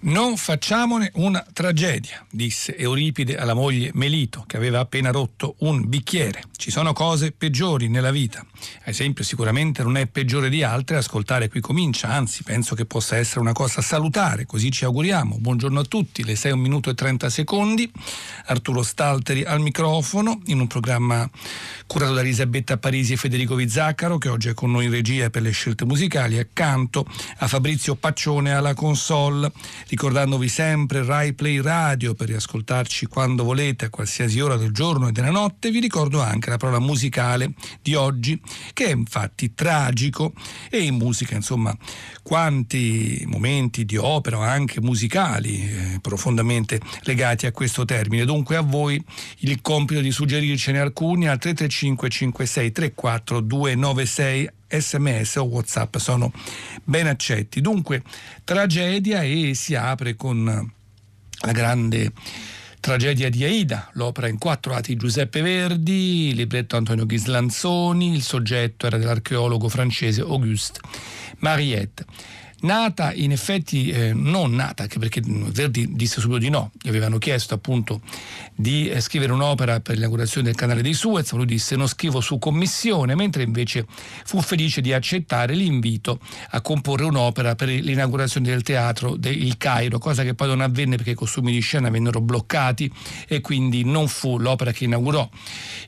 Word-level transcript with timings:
Non 0.00 0.36
facciamone 0.36 1.10
una 1.14 1.44
tragedia, 1.52 2.24
disse 2.30 2.76
Euripide 2.76 3.36
alla 3.36 3.54
moglie 3.54 3.90
Melito, 3.94 4.44
che 4.46 4.56
aveva 4.56 4.78
appena 4.78 5.10
rotto 5.10 5.56
un 5.58 5.88
bicchiere. 5.88 6.44
Ci 6.56 6.70
sono 6.70 6.92
cose 6.92 7.32
peggiori 7.32 7.88
nella 7.88 8.12
vita. 8.12 8.38
Ad 8.38 8.88
esempio, 8.88 9.24
sicuramente 9.24 9.82
non 9.82 9.96
è 9.96 10.06
peggiore 10.06 10.50
di 10.50 10.62
altre 10.62 10.98
ascoltare 10.98 11.48
qui 11.48 11.60
comincia, 11.60 12.10
anzi 12.10 12.44
penso 12.44 12.76
che 12.76 12.84
possa 12.84 13.16
essere 13.16 13.40
una 13.40 13.52
cosa 13.52 13.82
salutare, 13.82 14.46
così 14.46 14.70
ci 14.70 14.84
auguriamo. 14.84 15.38
Buongiorno 15.40 15.80
a 15.80 15.84
tutti, 15.84 16.24
le 16.24 16.36
6 16.36 16.52
un 16.52 16.60
minuto 16.60 16.90
e 16.90 16.94
30 16.94 17.28
secondi. 17.28 17.90
Arturo 18.46 18.84
Stalteri 18.84 19.42
al 19.42 19.60
microfono, 19.60 20.42
in 20.46 20.60
un 20.60 20.68
programma 20.68 21.28
curato 21.88 22.14
da 22.14 22.20
Elisabetta 22.20 22.76
Parisi 22.76 23.14
e 23.14 23.16
Federico 23.16 23.56
Vizzaccaro, 23.56 24.18
che 24.18 24.28
oggi 24.28 24.48
è 24.48 24.54
con 24.54 24.70
noi 24.70 24.84
in 24.84 24.92
regia 24.92 25.28
per 25.28 25.42
le 25.42 25.50
scelte 25.50 25.84
musicali, 25.84 26.38
accanto 26.38 27.04
a 27.38 27.48
Fabrizio 27.48 27.96
Paccione 27.96 28.52
alla 28.52 28.74
console 28.74 29.50
ricordandovi 29.88 30.48
sempre 30.48 31.04
Rai 31.04 31.32
Play 31.32 31.60
Radio 31.60 32.14
per 32.14 32.28
riascoltarci 32.28 33.06
quando 33.06 33.42
volete 33.42 33.86
a 33.86 33.90
qualsiasi 33.90 34.38
ora 34.40 34.56
del 34.56 34.72
giorno 34.72 35.08
e 35.08 35.12
della 35.12 35.30
notte, 35.30 35.70
vi 35.70 35.80
ricordo 35.80 36.20
anche 36.20 36.50
la 36.50 36.58
parola 36.58 36.78
musicale 36.78 37.52
di 37.80 37.94
oggi 37.94 38.40
che 38.72 38.86
è 38.86 38.90
infatti 38.90 39.54
tragico 39.54 40.32
e 40.70 40.82
in 40.82 40.96
musica 40.96 41.34
insomma 41.34 41.74
quanti 42.22 43.24
momenti 43.26 43.84
di 43.84 43.96
opera 43.96 44.50
anche 44.50 44.80
musicali 44.80 45.62
eh, 45.62 45.98
profondamente 46.00 46.80
legati 47.02 47.46
a 47.46 47.52
questo 47.52 47.84
termine. 47.84 48.24
Dunque 48.24 48.56
a 48.56 48.60
voi 48.60 49.02
il 49.38 49.60
compito 49.62 50.00
di 50.00 50.10
suggerircene 50.10 50.78
alcuni 50.78 51.28
al 51.28 51.38
335 51.38 52.08
56 52.08 52.72
34 52.72 53.40
296 53.40 54.50
sms 54.68 55.36
o 55.36 55.44
whatsapp 55.44 55.96
sono 55.96 56.32
ben 56.84 57.06
accetti. 57.06 57.60
Dunque, 57.60 58.02
tragedia 58.44 59.22
e 59.22 59.52
si 59.54 59.74
apre 59.74 60.14
con 60.14 60.44
la 61.40 61.52
grande 61.52 62.12
tragedia 62.80 63.28
di 63.28 63.44
Aida, 63.44 63.90
l'opera 63.94 64.28
in 64.28 64.38
quattro 64.38 64.74
atti 64.74 64.92
di 64.92 64.98
Giuseppe 64.98 65.42
Verdi, 65.42 66.32
libretto 66.34 66.76
Antonio 66.76 67.06
Ghislanzoni, 67.06 68.14
il 68.14 68.22
soggetto 68.22 68.86
era 68.86 68.98
dell'archeologo 68.98 69.68
francese 69.68 70.20
Auguste 70.20 70.80
Mariette 71.38 72.04
nata 72.60 73.12
in 73.12 73.32
effetti 73.32 73.90
eh, 73.90 74.12
non 74.12 74.54
nata, 74.54 74.82
anche 74.84 74.98
perché 74.98 75.22
Verdi 75.24 75.94
disse 75.94 76.20
subito 76.20 76.40
di 76.40 76.48
no, 76.48 76.72
gli 76.80 76.88
avevano 76.88 77.18
chiesto 77.18 77.54
appunto 77.54 78.00
di 78.54 78.88
eh, 78.88 79.00
scrivere 79.00 79.32
un'opera 79.32 79.80
per 79.80 79.94
l'inaugurazione 79.94 80.48
del 80.48 80.56
canale 80.56 80.82
dei 80.82 80.94
Suez, 80.94 81.32
lui 81.32 81.46
disse 81.46 81.76
non 81.76 81.86
scrivo 81.86 82.20
su 82.20 82.38
commissione, 82.38 83.14
mentre 83.14 83.42
invece 83.42 83.86
fu 84.24 84.40
felice 84.40 84.80
di 84.80 84.92
accettare 84.92 85.54
l'invito 85.54 86.18
a 86.50 86.60
comporre 86.60 87.04
un'opera 87.04 87.54
per 87.54 87.68
l'inaugurazione 87.68 88.48
del 88.48 88.62
teatro 88.62 89.16
del 89.16 89.56
Cairo, 89.56 89.98
cosa 89.98 90.22
che 90.22 90.34
poi 90.34 90.48
non 90.48 90.60
avvenne 90.60 90.96
perché 90.96 91.12
i 91.12 91.14
costumi 91.14 91.52
di 91.52 91.60
scena 91.60 91.90
vennero 91.90 92.20
bloccati 92.20 92.90
e 93.28 93.40
quindi 93.40 93.84
non 93.84 94.08
fu 94.08 94.38
l'opera 94.38 94.72
che 94.72 94.84
inaugurò 94.84 95.28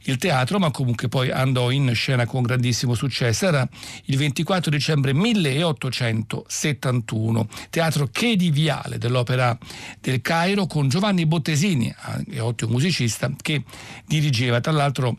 il 0.03 0.17
teatro, 0.17 0.59
ma 0.59 0.71
comunque 0.71 1.09
poi 1.09 1.31
andò 1.31 1.71
in 1.71 1.93
scena 1.95 2.27
con 2.27 2.43
grandissimo 2.43 2.95
successo. 2.95 3.47
Era 3.47 3.69
il 4.05 4.17
24 4.17 4.71
dicembre 4.71 5.13
1860 5.13 6.43
71, 6.61 7.49
teatro 7.71 8.09
Chedi 8.13 8.51
Viale 8.51 8.99
dell'Opera 8.99 9.57
del 9.99 10.21
Cairo 10.21 10.67
con 10.67 10.89
Giovanni 10.89 11.25
Bottesini, 11.25 11.93
ottimo 12.39 12.73
musicista, 12.73 13.33
che 13.41 13.63
dirigeva. 14.07 14.61
Tra 14.61 14.73
l'altro 14.73 15.17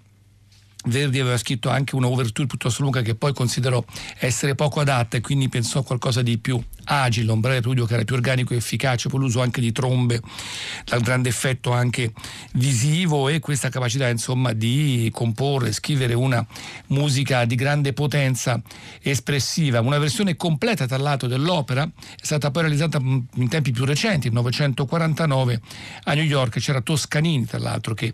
Verdi 0.86 1.20
aveva 1.20 1.38
scritto 1.38 1.70
anche 1.70 1.96
una 1.96 2.08
overture 2.08 2.48
piuttosto 2.48 2.82
lunga 2.82 3.02
che 3.02 3.14
poi 3.14 3.34
considerò 3.34 3.84
essere 4.18 4.56
poco 4.56 4.80
adatta 4.80 5.18
e 5.18 5.22
quindi 5.22 5.48
pensò 5.48 5.80
a 5.80 5.84
qualcosa 5.84 6.24
di 6.24 6.40
più 6.40 6.62
agile, 6.86 7.32
un 7.32 7.40
breve 7.40 7.60
preludio 7.60 7.86
che 7.86 7.94
era 7.94 8.04
più 8.04 8.16
organico 8.16 8.54
e 8.54 8.58
efficace, 8.58 9.08
poi 9.08 9.20
l'uso 9.20 9.42
anche 9.42 9.62
di 9.62 9.72
trombe, 9.72 10.22
dal 10.84 11.02
grande 11.02 11.30
effetto 11.30 11.72
anche 11.72 12.12
visivo 12.54 13.30
e 13.30 13.40
questa 13.40 13.70
capacità 13.70 14.08
insomma 14.08 14.54
di 14.54 15.10
comporre, 15.14 15.72
scrivere 15.72 16.16
una 16.16 16.46
musica 16.88 17.46
di 17.46 17.56
grande 17.56 17.94
potenza 17.94 18.60
espressiva. 19.02 19.82
Una 19.82 20.00
versione 20.00 20.36
completa 20.36 20.88
tra 20.88 20.98
l'altro 20.98 21.28
dell'opera 21.28 21.84
è 21.84 22.26
stata 22.26 22.50
poi 22.50 22.64
realizzata 22.64 22.98
in 23.00 23.48
tempi 23.50 23.72
più 23.72 23.86
recenti, 23.86 24.30
nel 24.30 24.42
1949 24.42 25.62
a 26.06 26.14
New 26.14 26.24
York, 26.24 26.60
c'era 26.60 26.82
Toscanini 26.82 27.46
tra 27.46 27.60
l'altro 27.60 27.94
che 27.94 28.14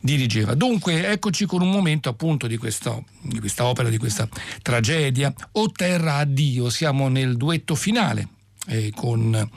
dirigeva. 0.00 0.54
Dunque 0.54 1.08
eccoci 1.08 1.46
con 1.46 1.60
un 1.60 1.70
momento 1.70 2.03
racconto 2.04 2.08
appunto 2.10 2.46
di, 2.46 2.56
questo, 2.56 3.04
di 3.20 3.38
questa 3.40 3.64
opera, 3.64 3.88
di 3.88 3.98
questa 3.98 4.28
tragedia. 4.62 5.32
O 5.52 5.70
Terra 5.70 6.16
Addio, 6.16 6.68
siamo 6.68 7.08
nel 7.08 7.36
duetto 7.36 7.74
finale 7.74 8.28
eh, 8.66 8.92
con 8.94 9.50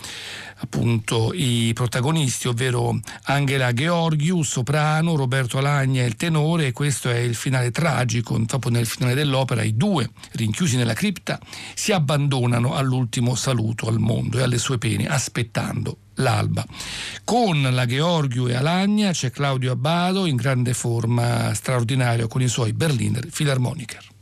appunto 0.59 1.31
i 1.34 1.72
protagonisti, 1.73 2.47
ovvero 2.47 3.00
Angela 3.23 3.72
Gheorghiu, 3.72 4.41
soprano, 4.44 5.16
Roberto 5.16 5.57
Alagna, 5.57 6.03
il 6.03 6.16
tenore, 6.16 6.68
e 6.68 6.72
questo 6.72 7.09
è 7.09 7.17
il 7.17 7.35
finale 7.35 7.72
tragico. 7.72 8.38
Dopo 8.38 8.69
nel 8.69 8.85
finale 8.85 9.13
dell'opera 9.13 9.63
i 9.63 9.75
due, 9.75 10.09
rinchiusi 10.31 10.78
nella 10.78 10.94
cripta, 10.94 11.40
si 11.73 11.91
abbandonano 11.91 12.73
all'ultimo 12.73 13.35
saluto 13.35 13.88
al 13.88 14.00
mondo 14.00 14.40
e 14.40 14.44
alle 14.44 14.57
sue 14.57 14.78
pene, 14.78 15.07
aspettando 15.07 15.97
l'alba. 16.16 16.66
Con 17.23 17.62
la 17.62 17.85
Gheorghiu 17.85 18.47
e 18.47 18.56
Alagna 18.56 19.12
c'è 19.12 19.29
Claudio 19.29 19.72
Abbado 19.72 20.25
in 20.25 20.35
grande 20.35 20.73
forma 20.73 21.53
straordinaria 21.53 22.28
con 22.28 22.41
i 22.41 22.47
suoi 22.47 22.73
Berliner 22.73 23.28
Philharmoniker. 23.28 24.16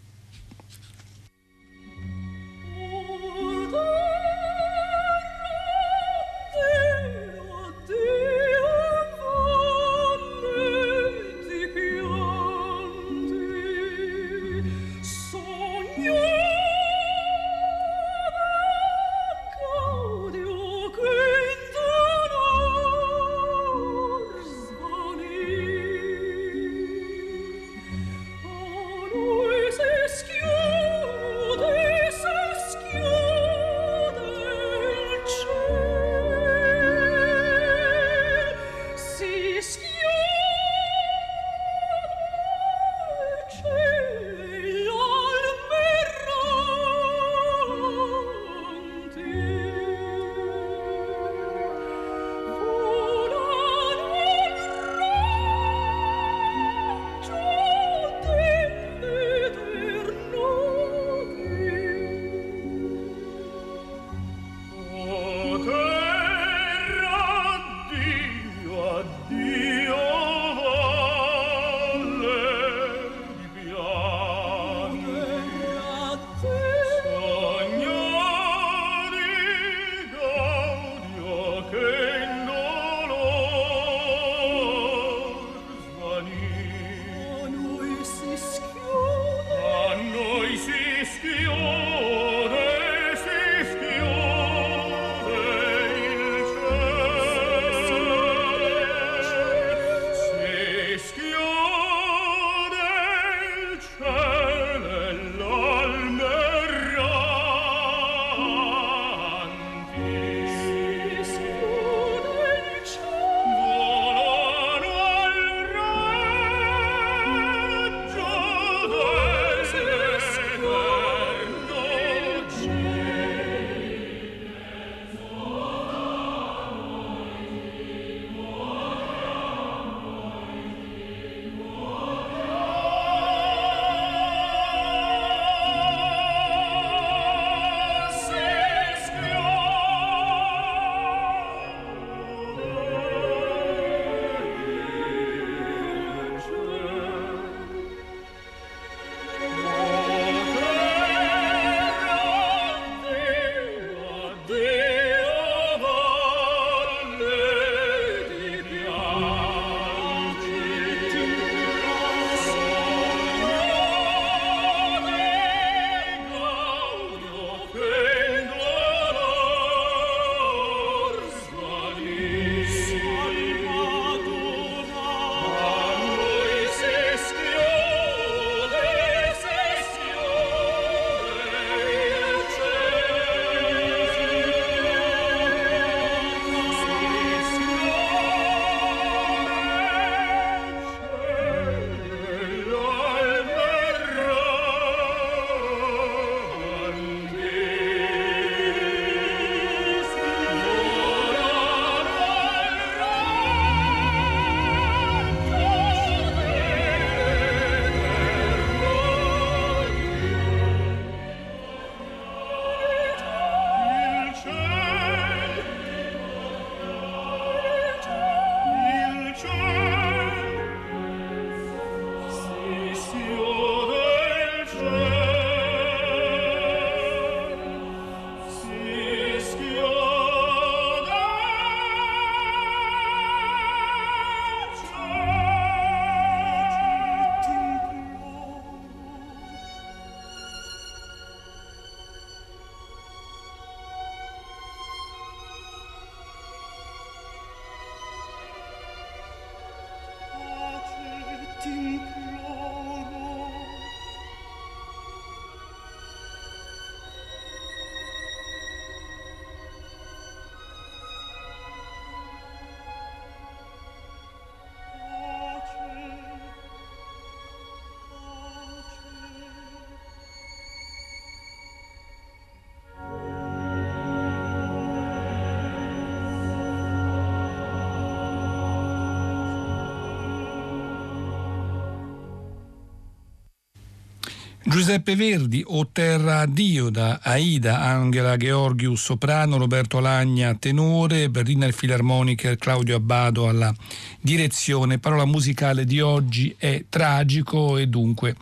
Giuseppe 284.75 285.15
Verdi 285.15 285.63
o 285.65 285.87
Terra 285.89 286.45
Dio 286.45 286.89
da 286.89 287.21
Aida, 287.23 287.79
Angela 287.79 288.35
Georgius 288.35 289.03
soprano, 289.03 289.55
Roberto 289.55 290.01
Lagna 290.01 290.53
tenore, 290.55 291.29
Berliner 291.29 291.73
Philharmoniker 291.73 292.57
Claudio 292.57 292.97
Abbado 292.97 293.47
alla 293.47 293.73
direzione. 294.19 294.99
Parola 294.99 295.23
musicale 295.23 295.85
di 295.85 296.01
oggi 296.01 296.53
è 296.57 296.83
tragico 296.89 297.77
e 297.77 297.87
dunque 297.87 298.35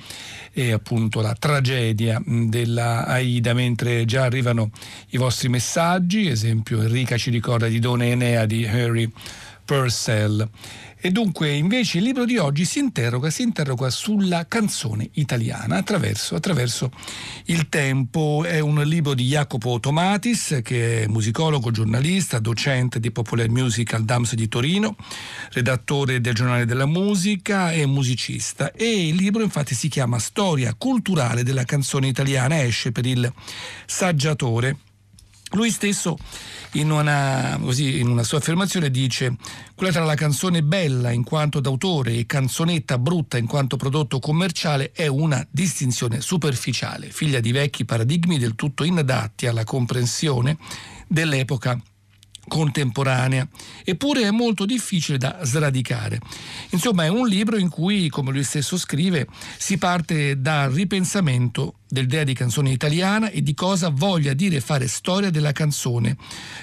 è 0.52 0.72
appunto 0.72 1.22
la 1.22 1.36
tragedia 1.38 2.20
della 2.26 3.06
Aida, 3.06 3.54
mentre 3.54 4.04
già 4.06 4.24
arrivano 4.24 4.72
i 5.10 5.18
vostri 5.18 5.50
messaggi, 5.50 6.26
esempio 6.26 6.82
Enrica 6.82 7.16
ci 7.16 7.30
ricorda 7.30 7.68
di 7.68 7.78
Dona 7.78 8.06
Enea 8.06 8.48
di 8.48 8.66
Harry 8.66 9.08
Purcell. 9.66 10.50
E 11.06 11.12
dunque 11.12 11.52
invece 11.52 11.98
il 11.98 12.06
libro 12.06 12.24
di 12.24 12.38
oggi 12.38 12.64
si 12.64 12.80
interroga, 12.80 13.30
si 13.30 13.42
interroga 13.42 13.90
sulla 13.90 14.48
canzone 14.48 15.10
italiana 15.16 15.76
attraverso, 15.76 16.36
attraverso, 16.36 16.92
il 17.48 17.68
tempo. 17.68 18.46
È 18.46 18.60
un 18.60 18.82
libro 18.84 19.14
di 19.14 19.26
Jacopo 19.26 19.82
Tomatis, 19.82 20.62
che 20.64 21.04
è 21.04 21.08
musicologo, 21.08 21.72
giornalista, 21.72 22.40
docente 22.40 23.02
di 23.02 23.12
Popular 23.12 23.50
Music 23.50 23.94
al 23.94 24.06
DAMS 24.06 24.36
di 24.36 24.48
Torino, 24.48 24.96
redattore 25.52 26.22
del 26.22 26.34
giornale 26.34 26.66
della 26.66 26.86
musica 26.86 27.74
e 27.74 27.86
musicista. 27.86 28.72
E 28.72 29.08
il 29.08 29.16
libro 29.16 29.44
infatti 29.44 29.76
si 29.76 29.90
chiama 29.90 30.20
Storia 30.20 30.74
culturale 30.74 31.44
della 31.44 31.66
canzone 31.66 32.08
italiana, 32.08 32.64
esce 32.64 32.94
per 32.94 33.06
il 33.06 33.30
saggiatore. 33.86 34.78
Lui 35.54 35.70
stesso 35.70 36.18
in 36.74 36.90
una, 36.90 37.60
così, 37.62 38.00
in 38.00 38.08
una, 38.08 38.24
sua 38.24 38.40
affermazione 38.40 38.90
dice 38.90 39.36
quella 39.76 39.92
tra 39.92 40.04
la 40.04 40.16
canzone 40.16 40.64
bella 40.64 41.12
in 41.12 41.24
quanto 41.24 41.60
d'autore 41.60 42.14
e 42.14 42.26
canzonetta 42.26 42.98
brutta 42.98 43.38
in 43.38 43.46
quanto 43.46 43.78
prodotto 43.78 44.18
commerciale 44.20 44.92
è 44.92 45.06
una 45.06 45.46
distinzione 45.52 46.22
superficiale, 46.22 47.10
figlia 47.12 47.40
di 47.40 47.52
vecchi 47.52 47.86
paradigmi 47.86 48.40
del 48.40 48.56
tutto 48.56 48.84
inadatti 48.84 49.46
alla 49.46 49.64
comprensione 49.64 50.58
dell'epoca 51.08 51.80
contemporanea, 52.48 53.48
eppure 53.84 54.24
è 54.24 54.32
molto 54.32 54.66
difficile 54.66 55.18
da 55.18 55.40
sradicare. 55.44 56.20
Insomma, 56.72 57.06
è 57.06 57.08
un 57.08 57.28
libro 57.28 57.58
in 57.58 57.70
cui, 57.70 58.10
come 58.10 58.32
lui 58.32 58.44
stesso 58.44 58.78
scrive, 58.78 59.28
si 59.58 59.78
parte 59.78 60.42
dal 60.42 60.72
ripensamento 60.72 61.76
dell'idea 61.94 62.24
di 62.24 62.34
canzone 62.34 62.72
italiana 62.72 63.30
e 63.30 63.44
di 63.44 63.54
cosa 63.54 63.90
voglia 63.90 64.34
dire 64.34 64.60
fare 64.60 64.88
storia 64.88 65.30
della 65.30 65.52
canzone, 65.52 66.18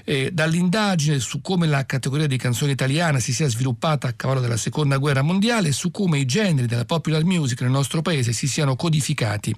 eh, 0.04 0.30
dall'indagine 0.32 1.20
su 1.20 1.40
come 1.40 1.68
la 1.68 1.86
categoria 1.86 2.26
di 2.26 2.36
canzone 2.36 2.72
italiana 2.72 3.20
si 3.20 3.32
sia 3.32 3.48
sviluppata 3.48 4.08
a 4.08 4.12
cavallo 4.12 4.40
della 4.40 4.56
seconda 4.56 4.98
guerra 4.98 5.22
mondiale 5.22 5.68
e 5.68 5.72
su 5.72 5.92
come 5.92 6.18
i 6.18 6.26
generi 6.26 6.66
della 6.66 6.84
popular 6.84 7.22
music 7.24 7.60
nel 7.60 7.70
nostro 7.70 8.02
paese 8.02 8.32
si 8.32 8.48
siano 8.48 8.74
codificati 8.74 9.54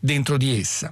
dentro 0.00 0.38
di 0.38 0.58
essa. 0.58 0.90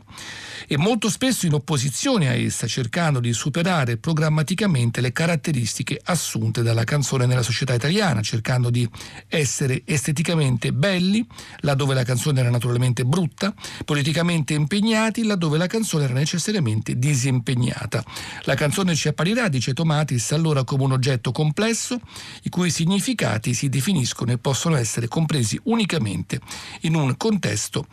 E 0.66 0.76
molto 0.76 1.08
spesso 1.08 1.46
in 1.46 1.54
opposizione 1.54 2.28
a 2.28 2.34
essa, 2.34 2.66
cercando 2.66 3.20
di 3.20 3.32
superare 3.32 3.96
programmaticamente 3.96 5.00
le 5.00 5.12
caratteristiche 5.12 5.98
assunte 6.04 6.62
dalla 6.62 6.84
canzone 6.84 7.24
nella 7.24 7.42
società 7.42 7.72
italiana, 7.72 8.20
cercando 8.20 8.68
di 8.68 8.86
essere 9.28 9.82
esteticamente 9.86 10.74
belli 10.74 11.26
laddove 11.60 11.94
la 11.94 12.04
canzone 12.04 12.40
era 12.40 12.50
naturalmente 12.50 13.06
brutta, 13.06 13.54
politicamente 13.86 14.17
impegnati 14.54 15.24
laddove 15.24 15.58
la 15.58 15.66
canzone 15.66 16.04
era 16.04 16.12
necessariamente 16.12 16.98
disimpegnata. 16.98 18.04
La 18.42 18.54
canzone 18.54 18.94
ci 18.94 19.08
apparirà, 19.08 19.48
dice 19.48 19.72
Tomatis, 19.72 20.32
allora 20.32 20.64
come 20.64 20.84
un 20.84 20.92
oggetto 20.92 21.32
complesso 21.32 22.00
i 22.42 22.48
cui 22.48 22.70
significati 22.70 23.54
si 23.54 23.68
definiscono 23.68 24.32
e 24.32 24.38
possono 24.38 24.76
essere 24.76 25.08
compresi 25.08 25.58
unicamente 25.64 26.40
in 26.82 26.94
un 26.94 27.16
contesto 27.16 27.86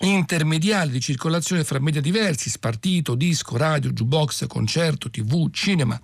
intermediali 0.00 0.90
di 0.90 1.00
circolazione 1.00 1.64
fra 1.64 1.80
media 1.80 2.00
diversi, 2.00 2.50
spartito, 2.50 3.14
disco, 3.14 3.56
radio, 3.56 3.90
jukebox, 3.90 4.46
concerto, 4.46 5.10
tv, 5.10 5.50
cinema, 5.50 5.98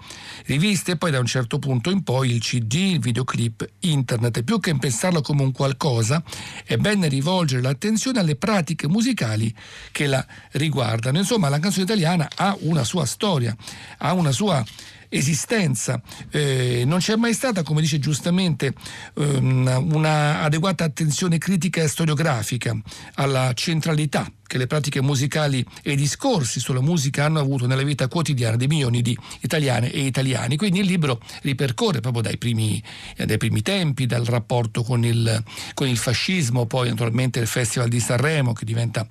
riviste 0.47 0.93
e 0.93 0.97
poi 0.97 1.11
da 1.11 1.19
un 1.19 1.27
certo 1.27 1.59
punto 1.59 1.91
in 1.91 2.03
poi 2.03 2.31
il 2.31 2.41
CD, 2.41 2.75
il 2.75 3.01
videoclip, 3.01 3.69
internet. 3.81 4.43
Più 4.43 4.59
che 4.61 4.77
pensarlo 4.77 5.21
come 5.21 5.43
un 5.43 5.53
qualcosa, 5.53 6.23
è 6.65 6.77
bene 6.77 7.09
rivolgere 7.09 7.63
l'attenzione 7.63 8.21
alle 8.21 8.37
pratiche 8.37 8.89
musicali 8.89 9.55
che 9.91 10.07
la 10.07 10.25
riguardano. 10.53 11.19
Insomma, 11.19 11.49
la 11.49 11.59
canzone 11.59 11.85
italiana 11.85 12.29
ha 12.35 12.57
una 12.61 12.85
sua 12.85 13.05
storia, 13.05 13.55
ha 13.99 14.13
una 14.15 14.33
sua 14.33 14.65
esistenza. 15.13 16.01
Eh, 16.31 16.85
non 16.87 16.99
c'è 16.99 17.17
mai 17.17 17.35
stata, 17.35 17.63
come 17.63 17.81
dice 17.81 17.99
giustamente, 17.99 18.75
um, 19.15 19.91
una 19.93 20.41
adeguata 20.41 20.85
attenzione 20.85 21.39
critica 21.39 21.83
e 21.83 21.89
storiografica 21.89 22.77
alla 23.15 23.53
centralità 23.55 24.31
che 24.47 24.59
le 24.59 24.67
pratiche 24.67 25.01
musicali 25.01 25.65
e 25.83 25.93
i 25.93 25.97
discorsi 25.97 26.61
sulla 26.61 26.83
musica 26.83 27.25
hanno 27.25 27.41
avuto 27.41 27.67
nella 27.67 27.83
vita 27.83 28.07
quotidiana 28.09 28.57
di 28.57 28.67
milioni 28.67 29.01
di 29.01 29.17
italiane 29.41 29.91
e 29.91 30.01
italiani. 30.01 30.57
Quindi 30.57 30.81
il 30.81 30.87
libro 30.87 31.21
ripercorre 31.43 32.01
proprio 32.01 32.23
dai 32.23 32.37
primi, 32.37 32.83
dai 33.17 33.39
primi 33.39 33.63
tempi, 33.63 34.05
dal 34.05 34.25
rapporto 34.25 34.83
con 34.83 35.05
il, 35.05 35.43
con 35.73 35.89
il 35.89 35.97
fascismo, 35.97 36.67
poi 36.67 36.89
naturalmente 36.89 37.39
il 37.39 37.47
Festival 37.47 37.89
di 37.89 38.01
Sanremo 38.01 38.53
che 38.53 38.67
diventa 38.67 39.07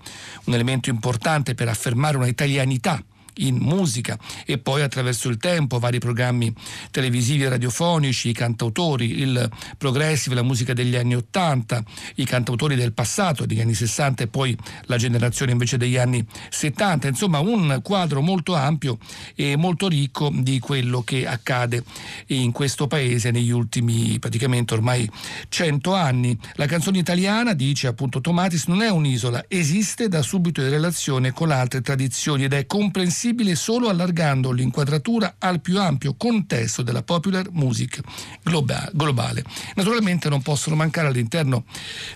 un 0.45 0.53
elemento 0.53 0.89
importante 0.89 1.55
per 1.55 1.69
affermare 1.69 2.17
una 2.17 2.27
italianità 2.27 3.03
in 3.35 3.57
musica 3.57 4.17
e 4.45 4.57
poi 4.57 4.81
attraverso 4.81 5.29
il 5.29 5.37
tempo 5.37 5.79
vari 5.79 5.99
programmi 5.99 6.53
televisivi 6.91 7.43
e 7.43 7.49
radiofonici, 7.49 8.29
i 8.29 8.33
cantautori, 8.33 9.19
il 9.19 9.49
progressive, 9.77 10.35
la 10.35 10.43
musica 10.43 10.73
degli 10.73 10.95
anni 10.95 11.15
80, 11.15 11.83
i 12.15 12.25
cantautori 12.25 12.75
del 12.75 12.93
passato, 12.93 13.45
degli 13.45 13.61
anni 13.61 13.73
60 13.73 14.23
e 14.23 14.27
poi 14.27 14.55
la 14.85 14.97
generazione 14.97 15.51
invece 15.51 15.77
degli 15.77 15.97
anni 15.97 16.25
70, 16.49 17.07
insomma 17.07 17.39
un 17.39 17.79
quadro 17.83 18.21
molto 18.21 18.55
ampio 18.55 18.97
e 19.35 19.55
molto 19.55 19.87
ricco 19.87 20.31
di 20.33 20.59
quello 20.59 21.01
che 21.01 21.27
accade 21.27 21.83
in 22.27 22.51
questo 22.51 22.87
paese 22.87 23.31
negli 23.31 23.51
ultimi 23.51 24.19
praticamente 24.19 24.73
ormai 24.73 25.09
100 25.49 25.93
anni. 25.93 26.37
La 26.55 26.65
canzone 26.65 26.99
italiana, 26.99 27.53
dice 27.53 27.87
appunto 27.87 28.21
Tomatis, 28.21 28.65
non 28.67 28.81
è 28.81 28.89
un'isola, 28.89 29.45
esiste 29.47 30.07
da 30.07 30.21
subito 30.21 30.61
in 30.61 30.69
relazione 30.69 31.31
con 31.31 31.51
altre 31.51 31.81
tradizioni 31.81 32.43
ed 32.43 32.53
è 32.53 32.65
comprensibile 32.65 33.30
possibile 33.31 33.55
solo 33.55 33.87
allargando 33.87 34.51
l'inquadratura 34.51 35.35
al 35.39 35.61
più 35.61 35.79
ampio 35.79 36.15
contesto 36.17 36.81
della 36.81 37.01
popular 37.01 37.49
music 37.51 38.01
globale. 38.43 39.43
Naturalmente 39.75 40.27
non 40.27 40.41
possono 40.41 40.75
mancare 40.75 41.07
all'interno 41.07 41.63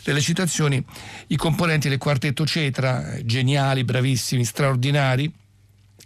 delle 0.03 0.19
citazioni 0.19 0.83
i 1.27 1.37
componenti 1.37 1.87
del 1.87 1.97
quartetto 1.99 2.45
Cetra, 2.45 3.15
geniali, 3.23 3.85
bravissimi, 3.85 4.43
straordinari, 4.43 5.31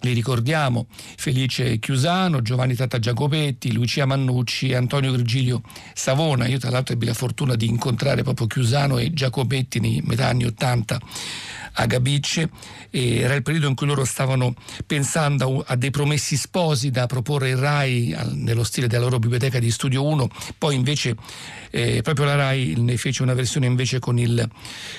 li 0.01 0.13
ricordiamo 0.13 0.87
Felice 0.89 1.79
Chiusano, 1.79 2.41
Giovanni 2.41 2.75
Tata 2.75 2.99
Giacopetti, 2.99 3.71
Lucia 3.73 4.05
Mannucci 4.05 4.69
e 4.69 4.75
Antonio 4.75 5.11
Virgilio 5.11 5.61
Savona. 5.93 6.47
Io 6.47 6.57
tra 6.57 6.69
l'altro 6.69 6.93
ebbi 6.93 7.05
la 7.05 7.13
fortuna 7.13 7.55
di 7.55 7.67
incontrare 7.67 8.23
proprio 8.23 8.47
Chiusano 8.47 8.97
e 8.97 9.11
Giacopetti 9.11 9.79
nei 9.79 10.01
metà 10.05 10.27
anni 10.27 10.45
Ottanta 10.45 10.99
a 11.73 11.85
Gabicce 11.85 12.49
era 12.89 13.35
il 13.35 13.43
periodo 13.43 13.67
in 13.67 13.75
cui 13.75 13.85
loro 13.85 14.03
stavano 14.03 14.55
pensando 14.85 15.63
a 15.65 15.75
dei 15.75 15.91
promessi 15.91 16.35
sposi 16.35 16.89
da 16.89 17.05
proporre 17.05 17.49
in 17.49 17.59
RAI 17.59 18.15
nello 18.33 18.63
stile 18.63 18.87
della 18.87 19.03
loro 19.03 19.19
biblioteca 19.19 19.59
di 19.59 19.69
Studio 19.69 20.03
1, 20.05 20.27
poi 20.57 20.75
invece 20.75 21.15
eh, 21.69 22.01
proprio 22.01 22.25
la 22.25 22.35
RAI 22.35 22.75
ne 22.77 22.97
fece 22.97 23.21
una 23.21 23.35
versione 23.35 23.67
invece 23.67 23.99
con, 23.99 24.17
il, 24.17 24.49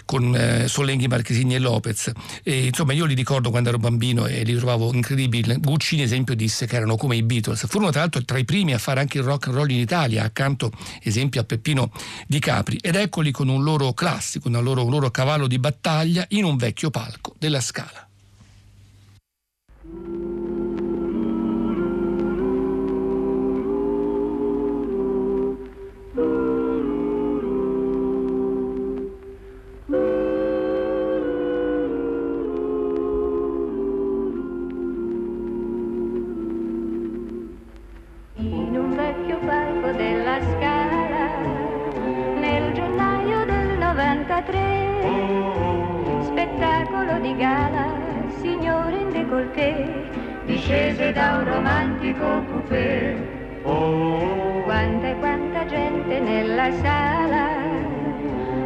con 0.05 0.35
eh, 0.37 0.69
Solenghi, 0.69 1.09
Marchesini 1.09 1.57
e 1.57 1.59
Lopez. 1.59 2.13
E, 2.45 2.67
insomma 2.67 2.93
io 2.93 3.07
li 3.07 3.15
ricordo 3.15 3.51
quando 3.51 3.71
ero 3.71 3.79
bambino 3.79 4.27
e 4.27 4.45
li 4.45 4.55
trovavo 4.55 4.90
incredibili. 4.95 5.57
Guccini 5.59 6.03
esempio 6.03 6.35
disse 6.35 6.67
che 6.67 6.77
erano 6.77 6.97
come 6.97 7.17
i 7.17 7.23
Beatles, 7.23 7.67
furono 7.67 7.91
tra 7.91 8.01
l'altro 8.01 8.25
tra 8.25 8.39
i 8.39 8.45
primi 8.45 8.73
a 8.75 8.79
fare 8.79 9.01
anche 9.01 9.19
il 9.19 9.25
rock 9.25 9.49
and 9.49 9.57
roll 9.57 9.71
in 9.71 9.79
Italia, 9.79 10.25
accanto 10.25 10.71
esempio 11.03 11.41
a 11.41 11.45
Peppino 11.45 11.91
Di 12.27 12.39
Capri 12.39 12.79
ed 12.81 12.97
eccoli 12.97 13.31
con 13.31 13.49
un 13.49 13.63
loro 13.63 13.93
classico, 13.93 14.49
un 14.49 14.63
loro, 14.63 14.85
un 14.85 14.91
loro 14.91 15.11
cavallo 15.11 15.47
di 15.47 15.59
battaglia 15.59 16.25
in 16.31 16.45
un 16.45 16.57
vecchio 16.57 16.91
palco 16.91 17.35
della 17.39 17.61
Scala. 17.61 18.10
Discese 50.71 51.13
da 51.13 51.39
un 51.39 51.45
romantico 51.45 52.45
coupé. 52.51 53.17
Oh. 53.63 54.63
Quanta 54.65 55.09
e 55.09 55.15
quanta 55.19 55.67
gente 55.67 56.21
nella 56.21 56.71
sala, 56.83 57.49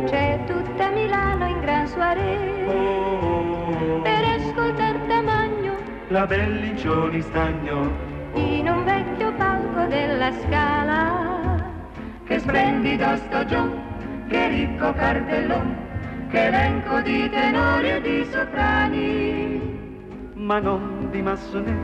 c'è 0.05 0.39
tutta 0.47 0.91
Milano 0.91 1.47
in 1.47 1.57
una 1.57 1.87
soirée 1.87 2.67
Oh, 2.67 4.01
per 4.03 4.25
ascoltar 4.37 4.97
Tamagno 5.09 5.77
la 6.09 6.27
Bellincioni 6.27 7.21
stagno, 7.23 7.91
in 8.35 8.69
un 8.69 8.85
vecchio 8.85 9.33
palco 9.33 9.87
della 9.87 10.31
scala. 10.33 11.63
Che 12.27 12.39
splendido 12.39 13.17
stagione, 13.17 14.27
che 14.29 14.49
ricco 14.49 14.93
cartellone, 14.93 15.84
elenco 16.37 17.01
di 17.01 17.29
tenori 17.31 17.91
e 17.91 18.01
di 18.01 18.25
soprani. 18.31 19.83
ma 20.35 20.59
non 20.59 21.09
di 21.11 21.23
Massonet, 21.23 21.75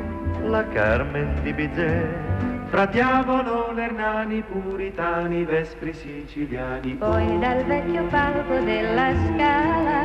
la 0.45 0.67
Carmen 0.69 1.41
di 1.43 1.53
Bizet. 1.53 2.69
Fra 2.69 2.87
diavolo, 2.87 3.73
l'Ernani, 3.73 4.43
puritani, 4.43 5.45
vespri 5.45 5.93
siciliani. 5.93 6.95
Poi 6.95 7.39
dal 7.39 7.65
vecchio 7.65 8.05
palco 8.05 8.59
della 8.61 9.13
scala 9.27 10.03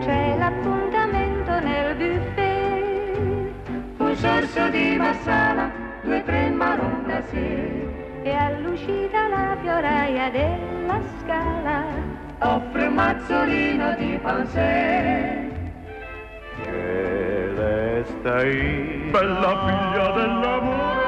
c'è 0.00 0.36
l'appuntamento 0.38 1.58
nel 1.60 1.96
buffet. 1.96 3.50
Un 3.96 4.14
sorso 4.14 4.68
di 4.68 4.96
Marsala, 4.96 5.70
due 6.02 6.22
tre 6.24 6.50
marron 6.50 7.02
glacé 7.04 8.05
e 8.26 8.34
all'uscita 8.34 9.28
la 9.28 9.56
fioraia 9.60 10.28
della 10.30 11.00
scala 11.20 11.84
offre 12.40 12.86
un 12.86 12.94
mazzolino 12.94 13.94
di 13.94 14.18
pansè. 14.20 15.48
Che 16.62 17.52
resta 17.54 18.42
lì, 18.42 19.10
bella 19.12 19.64
figlia 19.64 20.10
dell'amore. 20.10 21.05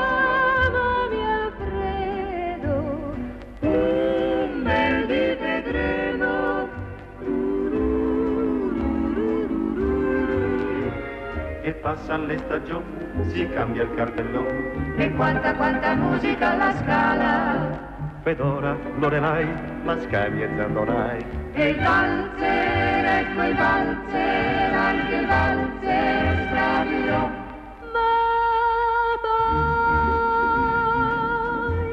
E 11.69 11.75
passano 11.75 12.25
le 12.25 12.39
stagioni, 12.39 12.87
si 13.27 13.47
cambia 13.51 13.83
il 13.83 13.95
cartellone. 13.95 14.95
E 14.97 15.13
quanta 15.13 15.55
quanta 15.55 15.95
musica 15.97 16.53
alla 16.53 16.75
scala 16.77 17.79
Fedora, 18.23 18.75
Lorelai, 18.97 19.47
Mascagni 19.83 20.45
e 20.45 20.49
Zandonai. 20.57 21.23
E 21.53 21.69
il 21.69 21.77
valzer, 21.77 23.05
ecco 23.05 23.43
il 23.43 23.55
valzer, 23.55 24.73
anche 24.73 25.15
il 25.15 25.27
valzer 25.27 26.47
stradirò 26.47 27.29
Ma 27.93 28.17
poi 29.21 29.61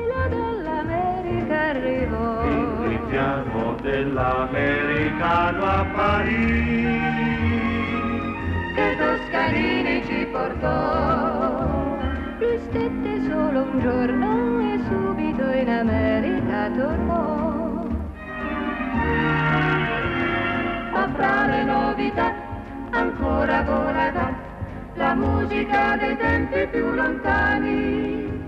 la 0.07 0.27
dell'America 0.29 1.59
arrivò 1.59 2.45
Il 2.45 2.67
richiamo 2.87 3.75
dell'americano 3.81 5.65
a 5.65 5.85
Parigi. 5.93 7.34
Toscanini 9.35 10.01
ci 10.05 10.25
portò. 10.31 11.97
Lui 12.39 12.57
stette 12.69 13.21
solo 13.27 13.63
un 13.63 13.79
giorno 13.81 14.59
e 14.61 14.79
subito 14.87 15.51
in 15.51 15.69
America 15.69 16.71
tornò. 16.71 17.85
Ma 20.93 21.09
fra 21.13 21.45
le 21.47 21.63
novità 21.65 22.33
ancora 22.91 23.61
vola 23.63 24.33
la 24.93 25.13
musica 25.15 25.97
dei 25.97 26.15
tempi 26.15 26.67
più 26.67 26.93
lontani. 26.93 28.43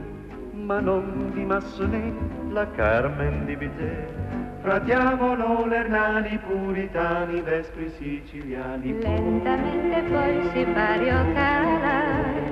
ma 0.54 0.80
non 0.80 1.32
di 1.34 1.44
Massonet, 1.44 2.16
la 2.50 2.66
Carmen 2.72 3.46
di 3.46 3.58
Bizet. 3.58 4.27
Fra 4.68 4.80
diavolo, 4.80 5.66
l'Ernani, 5.66 6.38
puritani, 6.46 7.40
vespri 7.40 7.90
siciliani. 7.98 9.00
Lentamente 9.00 10.02
poi 10.10 10.50
si 10.52 10.66
fa 10.74 10.96
riocare, 10.96 12.44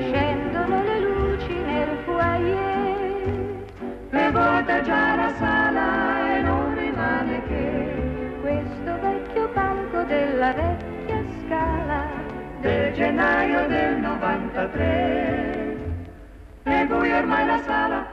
scendono 0.00 0.82
le 0.82 1.00
luci 1.00 1.54
nel 1.54 1.88
foyer. 2.04 3.64
È 4.10 4.30
vuota 4.30 4.82
già 4.82 5.14
la 5.16 5.32
sala 5.38 6.36
e 6.36 6.42
non 6.42 6.76
rimane 6.76 7.42
che 7.46 8.36
questo 8.42 9.00
vecchio 9.00 9.48
palco 9.48 10.02
della 10.02 10.52
vecchia 10.52 11.24
scala 11.46 12.04
del 12.60 12.92
gennaio 12.92 13.66
del 13.68 13.96
93. 14.00 15.76
E 16.64 16.86
voi 16.88 17.10
ormai 17.10 17.46
la 17.46 17.58
sala, 17.62 18.06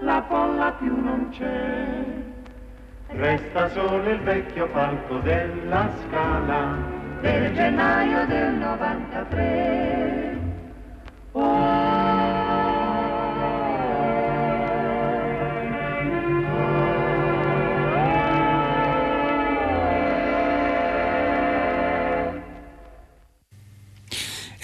la 0.00 0.22
folla 0.28 0.70
più 0.72 0.94
non 1.02 1.28
c'è. 1.30 2.33
Resta 3.16 3.68
solo 3.70 4.10
il 4.10 4.20
vecchio 4.20 4.68
palco 4.68 5.18
della 5.18 5.88
scala. 6.02 6.76
del 7.20 7.54
gennaio 7.54 8.26
del 8.26 8.52
93. 8.54 10.36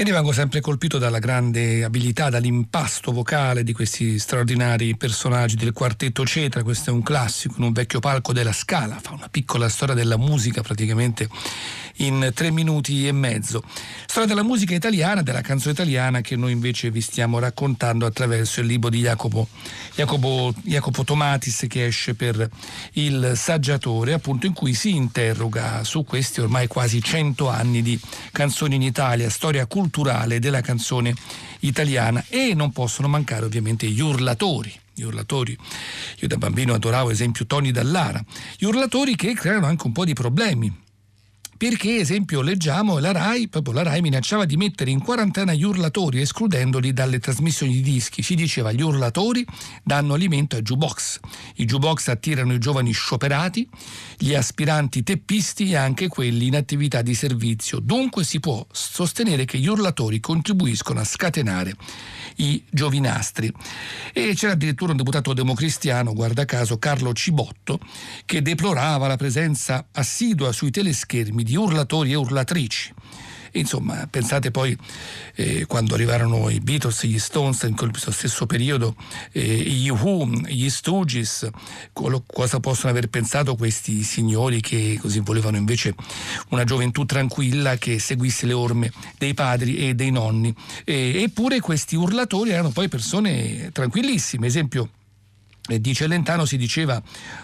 E 0.01 0.03
rimango 0.03 0.33
sempre 0.33 0.63
colpito 0.63 0.97
dalla 0.97 1.19
grande 1.19 1.85
abilità, 1.85 2.31
dall'impasto 2.31 3.13
vocale 3.13 3.63
di 3.63 3.75
questi 3.75 4.19
straordinari 4.19 4.97
personaggi 4.97 5.57
del 5.57 5.75
quartetto 5.75 6.25
Cetra. 6.25 6.63
Questo 6.63 6.89
è 6.89 6.93
un 6.95 7.03
classico 7.03 7.57
in 7.59 7.65
un 7.65 7.73
vecchio 7.73 8.01
palco 8.01 8.33
della 8.33 8.55
Scala, 8.55 8.99
fa 8.99 9.13
una 9.13 9.29
piccola 9.29 9.69
storia 9.69 9.95
della 9.95 10.17
musica 10.17 10.63
praticamente 10.63 11.29
in 11.97 12.31
tre 12.33 12.51
minuti 12.51 13.07
e 13.07 13.13
mezzo. 13.13 13.63
Storia 14.07 14.27
della 14.27 14.43
musica 14.43 14.75
italiana, 14.75 15.21
della 15.21 15.43
canzone 15.43 15.75
italiana 15.75 16.23
che 16.23 16.35
noi 16.35 16.53
invece 16.53 16.91
vi 16.91 17.03
stiamo 17.03 17.39
raccontando 17.39 18.07
attraverso 18.07 18.61
il 18.61 18.69
libro 18.69 18.89
di 18.89 19.01
Jacopo, 19.01 19.49
Jacopo, 19.95 20.55
Jacopo 20.63 21.05
Tomatis 21.05 21.67
che 21.69 21.85
esce 21.85 22.15
per 22.15 22.49
il 22.93 23.35
saggiatore, 23.37 24.15
appunto 24.15 24.47
in 24.47 24.55
cui 24.55 24.73
si 24.73 24.97
interroga 24.97 25.85
su 25.85 26.03
questi 26.05 26.41
ormai 26.41 26.69
quasi 26.69 27.03
cento 27.03 27.51
anni 27.51 27.83
di 27.83 28.01
canzoni 28.33 28.77
in 28.77 28.83
Italia, 28.83 29.29
storia 29.29 29.67
culturale 29.67 29.89
della 30.39 30.61
canzone 30.61 31.15
italiana 31.61 32.25
e 32.29 32.55
non 32.55 32.73
possono 32.73 33.09
mancare 33.09 33.45
ovviamente 33.45 33.87
gli 33.87 34.01
urlatori 34.01 34.73
gli 35.01 35.03
urlatori. 35.03 35.57
Io 36.19 36.29
da 36.29 36.37
bambino 36.37 36.75
adoravo, 36.75 37.11
esempio, 37.11 37.47
Tony 37.47 37.71
Dallara. 37.71 38.23
Gli 38.59 38.65
urlatori 38.65 39.17
che 39.17 39.33
creano 39.33 39.67
anche 39.67 39.87
un 39.87 39.93
po' 39.93 40.05
di 40.05 40.13
problemi. 40.13 40.71
Perché, 41.61 41.97
esempio, 41.97 42.41
leggiamo 42.41 42.97
la 43.01 43.13
RAI, 43.13 43.49
proprio 43.49 43.75
la 43.75 43.83
RAI 43.83 44.01
minacciava 44.01 44.47
di 44.47 44.57
mettere 44.57 44.91
in 44.91 45.03
quarantena 45.03 45.53
gli 45.53 45.63
urlatori 45.63 46.23
escludendoli 46.23 46.95
dalle 46.95 47.19
trasmissioni 47.19 47.75
di 47.75 47.83
dischi. 47.83 48.23
Si 48.23 48.35
diceva 48.35 48.73
gli 48.73 48.81
urlatori 48.81 49.45
danno 49.85 50.15
alimento 50.15 50.57
ai 50.57 50.63
jukebox. 50.63 51.21
I 51.57 51.67
jukebox 51.67 52.09
attirano 52.09 52.55
i 52.55 52.59
giovani 52.59 52.93
scioperati, 52.93 53.69
gli 54.17 54.33
aspiranti 54.33 55.03
teppisti 55.03 55.73
e 55.73 55.77
anche 55.77 56.09
quelli 56.09 56.47
in 56.47 56.57
attività 56.57 57.03
di 57.03 57.13
servizio. 57.13 57.79
Dunque 57.79 58.25
si 58.25 58.41
può 58.41 58.67
sostenere 58.73 59.45
che 59.45 59.59
gli 59.59 59.67
urlatori 59.67 60.19
contribuiscono 60.19 61.01
a 61.01 61.05
scatenare 61.05 61.75
i 62.37 62.65
giovinastri. 62.71 63.53
E 64.15 64.33
c'era 64.35 64.53
addirittura 64.53 64.93
un 64.93 64.97
deputato 64.97 65.35
democristiano, 65.35 66.15
guarda 66.15 66.47
caso 66.47 66.79
Carlo 66.79 67.13
Cibotto, 67.13 67.79
che 68.25 68.41
deplorava 68.41 69.07
la 69.07 69.17
presenza 69.17 69.89
assidua 69.93 70.53
sui 70.53 70.71
teleschermi 70.71 71.43
di 71.43 71.50
urlatori 71.57 72.13
e 72.13 72.17
urlatrici. 72.17 72.95
Insomma, 73.53 74.07
pensate 74.09 74.51
poi 74.51 74.77
eh, 75.35 75.67
quando 75.67 75.95
arrivarono 75.95 76.49
i 76.51 76.61
Beatles, 76.61 77.05
gli 77.05 77.19
Stones 77.19 77.63
in 77.63 77.75
quel 77.75 77.91
stesso 77.97 78.47
periodo, 78.47 78.95
eh, 79.33 79.43
gli 79.43 79.89
Who, 79.89 80.27
gli 80.47 80.69
Stooges, 80.69 81.49
cosa 81.93 82.61
possono 82.61 82.91
aver 82.91 83.09
pensato 83.09 83.57
questi 83.57 84.03
signori 84.03 84.61
che 84.61 84.99
così 85.01 85.21
volevano 85.21 85.57
invece 85.57 85.95
una 86.51 86.65
gioventù 86.65 87.05
tranquilla 87.05 87.77
che 87.77 87.99
seguisse 87.99 88.47
le 88.47 88.53
orme 88.53 88.93
dei 89.19 89.35
padri 89.35 89.89
e 89.89 89.95
dei 89.95 90.11
nonni. 90.11 90.55
Eh, 90.85 91.23
eppure 91.23 91.61
questi 91.61 91.97
urlatori 91.97 92.51
erano 92.51 92.71
poi 92.71 92.89
persone 92.89 93.71
tranquillissime, 93.73 94.47
esempio 94.47 94.85
e 94.85 95.00
di 95.79 95.95
Celentano 95.95 96.45
si 96.45 96.57
diceva 96.57 97.01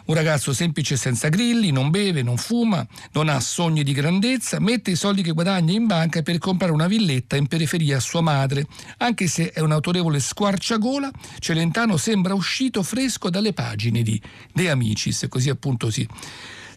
un 0.07 0.15
ragazzo 0.15 0.53
semplice 0.53 0.97
senza 0.97 1.29
grilli, 1.29 1.71
non 1.71 1.91
beve, 1.91 2.23
non 2.23 2.37
fuma, 2.37 2.87
non 3.13 3.29
ha 3.29 3.39
sogni 3.39 3.85
di 3.85 3.93
grandezza, 3.93 4.59
mette 4.59 4.91
i 4.91 4.97
soldi 4.97 5.23
che 5.23 5.33
guadagna 5.33 5.73
in 5.73 5.87
banca 5.87 6.23
per 6.23 6.39
comprare 6.39 6.73
una 6.73 6.87
villetta 6.87 7.37
in 7.37 7.47
periferia 7.47 7.99
a 7.99 8.01
sua 8.01 8.23
madre. 8.23 8.67
Anche 8.99 9.29
se 9.29 9.53
è 9.53 9.61
un 9.61 9.73
autorevole 9.73 10.19
squarciagola, 10.19 11.11
Celentano 11.39 11.97
sembra 11.97 12.35
uscito 12.35 12.83
fresco 12.83 13.31
dalle 13.31 13.53
pagine 13.53 14.03
di 14.03 14.21
De 14.53 14.71
Amicis, 14.71 15.27
così 15.29 15.49
appunto 15.51 15.91
si 15.91 16.07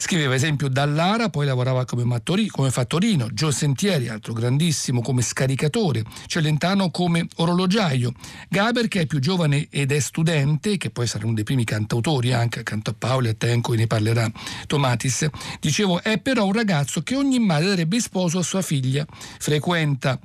Scriveva 0.01 0.33
esempio 0.33 0.69
Dallara, 0.69 1.27
poi 1.27 1.45
lavorava 1.45 1.83
come, 1.83 2.05
mattori, 2.05 2.47
come 2.47 2.71
fattorino, 2.71 3.27
Gio 3.33 3.51
Sentieri, 3.51 4.07
altro 4.07 4.31
grandissimo 4.31 5.01
come 5.01 5.21
scaricatore, 5.21 6.03
Celentano 6.25 6.89
come 6.89 7.27
orologiaio, 7.35 8.13
Gaber 8.47 8.87
che 8.87 9.01
è 9.01 9.05
più 9.05 9.19
giovane 9.19 9.67
ed 9.69 9.91
è 9.91 9.99
studente, 9.99 10.77
che 10.77 10.89
poi 10.89 11.05
sarà 11.05 11.25
uno 11.25 11.35
dei 11.35 11.43
primi 11.43 11.65
cantautori 11.65 12.31
anche 12.31 12.59
accanto 12.59 12.91
a 12.91 12.95
Paoli, 12.97 13.27
a 13.27 13.33
Tenco, 13.33 13.73
ne 13.73 13.87
parlerà 13.87 14.31
Tomatis, 14.67 15.27
dicevo 15.59 16.01
è 16.01 16.17
però 16.17 16.45
un 16.45 16.53
ragazzo 16.53 17.01
che 17.01 17.17
ogni 17.17 17.37
madre 17.39 17.67
darebbe 17.67 17.99
sposo 17.99 18.39
a 18.39 18.43
sua 18.43 18.61
figlia, 18.61 19.05
frequenta 19.37 20.17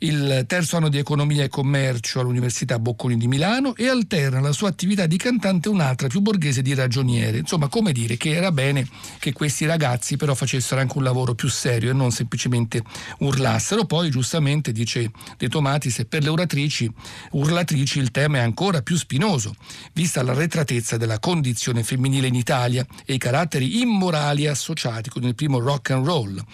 il 0.00 0.44
terzo 0.46 0.76
anno 0.76 0.90
di 0.90 0.98
economia 0.98 1.42
e 1.42 1.48
commercio 1.48 2.20
all'Università 2.20 2.78
Bocconi 2.78 3.16
di 3.16 3.28
Milano 3.28 3.74
e 3.76 3.88
alterna 3.88 4.40
la 4.40 4.52
sua 4.52 4.68
attività 4.68 5.06
di 5.06 5.16
cantante 5.16 5.70
un'altra 5.70 6.08
più 6.08 6.20
borghese 6.20 6.60
di 6.60 6.74
ragioniere. 6.74 7.38
Insomma, 7.38 7.68
come 7.68 7.92
dire 7.92 8.18
che 8.18 8.34
era 8.34 8.52
bene 8.52 8.86
che 9.18 9.32
questi 9.32 9.66
ragazzi 9.66 10.16
però 10.16 10.34
facessero 10.34 10.80
anche 10.80 10.96
un 10.98 11.04
lavoro 11.04 11.34
più 11.34 11.48
serio 11.48 11.90
e 11.90 11.94
non 11.94 12.10
semplicemente 12.10 12.82
urlassero. 13.18 13.84
Poi 13.84 14.10
giustamente 14.10 14.72
dice 14.72 15.10
De 15.36 15.48
Tomatis 15.48 16.04
per 16.08 16.22
le 16.22 16.28
oratrici, 16.28 16.90
urlatrici 17.32 17.98
il 17.98 18.10
tema 18.10 18.38
è 18.38 18.40
ancora 18.40 18.82
più 18.82 18.96
spinoso, 18.96 19.54
vista 19.92 20.22
la 20.22 20.34
retratezza 20.34 20.96
della 20.96 21.18
condizione 21.18 21.82
femminile 21.82 22.26
in 22.26 22.34
Italia 22.34 22.86
e 23.04 23.14
i 23.14 23.18
caratteri 23.18 23.80
immorali 23.80 24.46
associati 24.46 25.10
con 25.10 25.24
il 25.24 25.34
primo 25.34 25.58
rock 25.58 25.90
and 25.90 26.04
roll. 26.04 26.44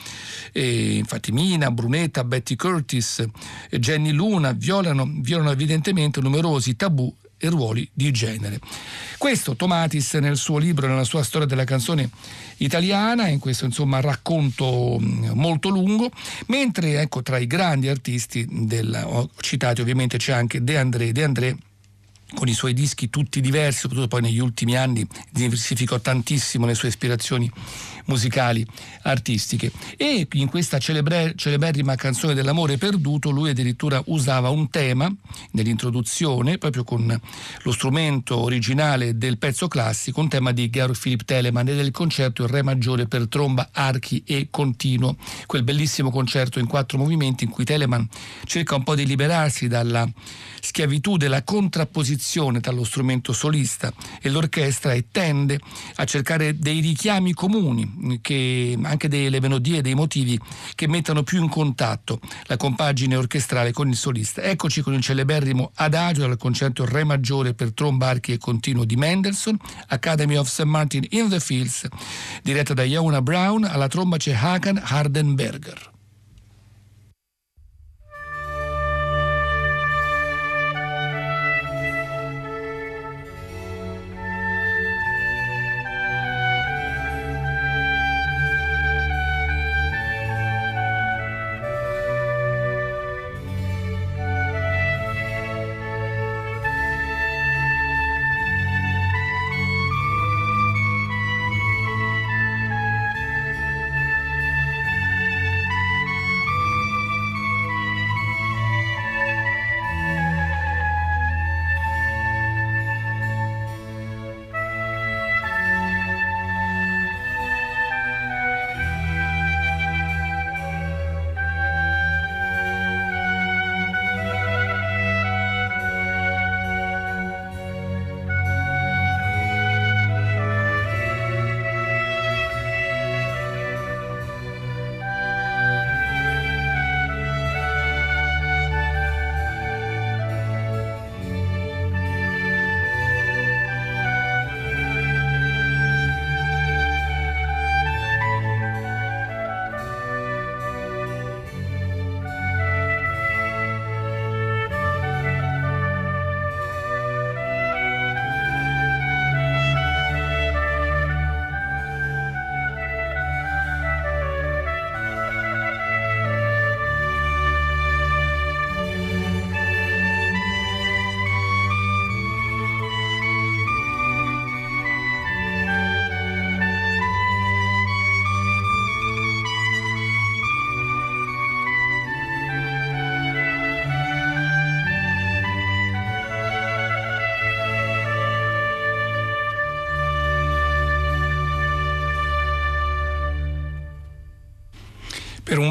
E 0.52 0.96
infatti 0.96 1.32
Mina, 1.32 1.70
Brunetta, 1.70 2.24
Betty 2.24 2.56
Curtis, 2.56 3.24
Jenny 3.70 4.12
Luna 4.12 4.52
violano, 4.52 5.10
violano 5.20 5.50
evidentemente 5.50 6.20
numerosi 6.20 6.76
tabù 6.76 7.14
e 7.42 7.48
ruoli 7.48 7.88
di 7.92 8.12
genere. 8.12 8.60
Questo 9.18 9.56
Tomatis 9.56 10.14
nel 10.14 10.36
suo 10.36 10.58
libro, 10.58 10.86
nella 10.86 11.02
sua 11.02 11.24
storia 11.24 11.46
della 11.46 11.64
canzone 11.64 12.08
italiana, 12.58 13.26
in 13.26 13.40
questo 13.40 13.64
insomma 13.64 13.98
racconto 13.98 14.96
mm, 15.00 15.30
molto 15.30 15.68
lungo, 15.68 16.08
mentre 16.46 17.00
ecco 17.00 17.20
tra 17.22 17.38
i 17.38 17.48
grandi 17.48 17.88
artisti 17.88 18.46
del, 18.48 19.02
ho 19.04 19.28
citato 19.40 19.82
ovviamente 19.82 20.18
c'è 20.18 20.32
anche 20.32 20.62
De 20.62 20.78
André, 20.78 21.10
De 21.10 21.24
André 21.24 21.56
con 22.32 22.48
i 22.48 22.54
suoi 22.54 22.74
dischi 22.74 23.10
tutti 23.10 23.40
diversi, 23.40 23.80
soprattutto 23.80 24.08
poi 24.08 24.22
negli 24.22 24.38
ultimi 24.38 24.76
anni 24.76 25.06
diversificò 25.30 25.98
tantissimo 25.98 26.64
le 26.64 26.74
sue 26.74 26.88
ispirazioni 26.88 27.50
musicali, 28.06 28.66
artistiche. 29.02 29.70
E 29.96 30.26
in 30.32 30.48
questa 30.48 30.78
celebre, 30.78 31.34
celeberrima 31.36 31.94
canzone 31.94 32.34
dell'amore 32.34 32.78
perduto 32.78 33.30
lui 33.30 33.50
addirittura 33.50 34.02
usava 34.06 34.50
un 34.50 34.70
tema 34.70 35.12
nell'introduzione, 35.52 36.58
proprio 36.58 36.84
con 36.84 37.20
lo 37.62 37.72
strumento 37.72 38.38
originale 38.38 39.16
del 39.18 39.38
pezzo 39.38 39.68
classico, 39.68 40.20
un 40.20 40.28
tema 40.28 40.52
di 40.52 40.70
Georg 40.70 40.96
Philipp 40.96 41.22
Telemann 41.22 41.68
e 41.68 41.74
del 41.74 41.90
concerto 41.90 42.42
in 42.42 42.48
Re 42.48 42.62
maggiore 42.62 43.06
per 43.06 43.28
tromba, 43.28 43.70
archi 43.72 44.22
e 44.26 44.48
continuo, 44.50 45.16
quel 45.46 45.62
bellissimo 45.62 46.10
concerto 46.10 46.58
in 46.58 46.66
quattro 46.66 46.98
movimenti 46.98 47.44
in 47.44 47.50
cui 47.50 47.64
Telemann 47.64 48.04
cerca 48.44 48.74
un 48.74 48.82
po' 48.82 48.94
di 48.94 49.06
liberarsi 49.06 49.68
dalla 49.68 50.08
schiavitù 50.60 51.16
della 51.16 51.42
contrapposizione 51.42 52.60
tra 52.60 52.72
lo 52.72 52.84
strumento 52.84 53.32
solista 53.32 53.92
e 54.20 54.28
l'orchestra 54.28 54.92
e 54.92 55.06
tende 55.10 55.58
a 55.96 56.04
cercare 56.04 56.56
dei 56.58 56.80
richiami 56.80 57.32
comuni, 57.32 57.91
che, 58.20 58.78
anche 58.82 59.08
delle 59.08 59.40
melodie 59.40 59.78
e 59.78 59.82
dei 59.82 59.94
motivi 59.94 60.38
che 60.74 60.88
mettano 60.88 61.22
più 61.22 61.42
in 61.42 61.48
contatto 61.48 62.20
la 62.44 62.56
compagine 62.56 63.16
orchestrale 63.16 63.72
con 63.72 63.88
il 63.88 63.96
solista. 63.96 64.42
Eccoci 64.42 64.82
con 64.82 64.94
il 64.94 65.00
celeberrimo 65.00 65.70
Adagio 65.76 66.26
dal 66.26 66.36
concerto 66.36 66.84
Re 66.84 67.04
maggiore 67.04 67.54
per 67.54 67.72
tromba, 67.72 68.08
archi 68.08 68.32
e 68.32 68.38
continuo 68.38 68.84
di 68.84 68.96
Mendelssohn, 68.96 69.56
Academy 69.88 70.36
of 70.36 70.48
St. 70.48 70.64
Martin 70.64 71.06
in 71.10 71.28
the 71.28 71.40
Fields, 71.40 71.86
diretta 72.42 72.74
da 72.74 72.82
Johanna 72.82 73.22
Brown, 73.22 73.64
alla 73.64 73.88
tromba 73.88 74.16
c'è 74.16 74.32
Hakan 74.32 74.80
Hardenberger. 74.82 75.91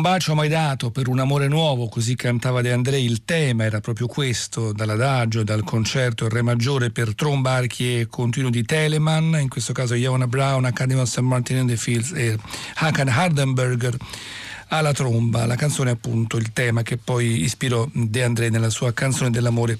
Un 0.01 0.09
bacio 0.09 0.33
mai 0.33 0.49
dato, 0.49 0.89
per 0.89 1.07
un 1.07 1.19
amore 1.19 1.47
nuovo, 1.47 1.87
così 1.87 2.15
cantava 2.15 2.61
De 2.61 2.71
André, 2.71 2.99
il 2.99 3.23
tema 3.23 3.65
era 3.65 3.81
proprio 3.81 4.07
questo, 4.07 4.73
dall'adagio, 4.73 5.43
dal 5.43 5.63
concerto 5.63 6.25
il 6.25 6.31
Re 6.31 6.41
maggiore 6.41 6.89
per 6.89 7.13
tromba, 7.13 7.51
archi 7.51 7.99
e 7.99 8.07
continuo 8.07 8.49
di 8.49 8.63
Telemann, 8.63 9.35
in 9.35 9.47
questo 9.47 9.73
caso 9.73 9.93
Johanna 9.93 10.25
Brown, 10.25 10.65
Academy 10.65 10.99
of 10.99 11.07
St. 11.07 11.19
Martin 11.19 11.57
in 11.57 11.67
the 11.67 11.77
Fields 11.77 12.13
e 12.13 12.35
Hakan 12.77 13.09
Hardenberger 13.09 13.95
alla 14.69 14.91
tromba, 14.91 15.45
la 15.45 15.55
canzone 15.55 15.91
appunto, 15.91 16.37
il 16.37 16.51
tema 16.51 16.81
che 16.81 16.97
poi 16.97 17.43
ispirò 17.43 17.87
De 17.93 18.23
André 18.23 18.49
nella 18.49 18.71
sua 18.71 18.93
canzone 18.93 19.29
dell'amore 19.29 19.77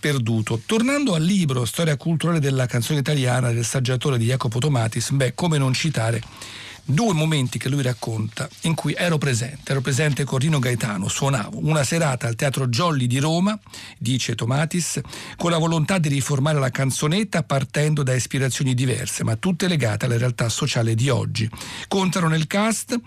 perduto. 0.00 0.60
Tornando 0.66 1.14
al 1.14 1.22
libro 1.22 1.64
Storia 1.64 1.96
culturale 1.96 2.40
della 2.40 2.66
canzone 2.66 2.98
italiana 2.98 3.52
del 3.52 3.64
saggiatore 3.64 4.18
di 4.18 4.24
Jacopo 4.24 4.58
Tomatis, 4.58 5.12
beh, 5.12 5.34
come 5.34 5.58
non 5.58 5.72
citare 5.72 6.20
due 6.92 7.12
momenti 7.14 7.58
che 7.58 7.68
lui 7.68 7.82
racconta 7.82 8.48
in 8.62 8.74
cui 8.74 8.94
ero 8.96 9.18
presente, 9.18 9.72
ero 9.72 9.80
presente 9.80 10.24
con 10.24 10.38
Rino 10.38 10.58
Gaetano, 10.58 11.08
suonavo 11.08 11.58
una 11.66 11.84
serata 11.84 12.26
al 12.26 12.36
Teatro 12.36 12.68
Jolly 12.68 13.06
di 13.06 13.18
Roma, 13.18 13.58
dice 13.98 14.34
Tomatis, 14.34 15.00
con 15.36 15.50
la 15.50 15.58
volontà 15.58 15.98
di 15.98 16.08
riformare 16.08 16.58
la 16.58 16.70
canzonetta 16.70 17.42
partendo 17.42 18.02
da 18.02 18.14
ispirazioni 18.14 18.74
diverse, 18.74 19.24
ma 19.24 19.36
tutte 19.36 19.68
legate 19.68 20.06
alla 20.06 20.18
realtà 20.18 20.48
sociale 20.48 20.94
di 20.94 21.08
oggi. 21.08 21.48
Contano 21.88 22.28
nel 22.28 22.46
cast 22.46 22.98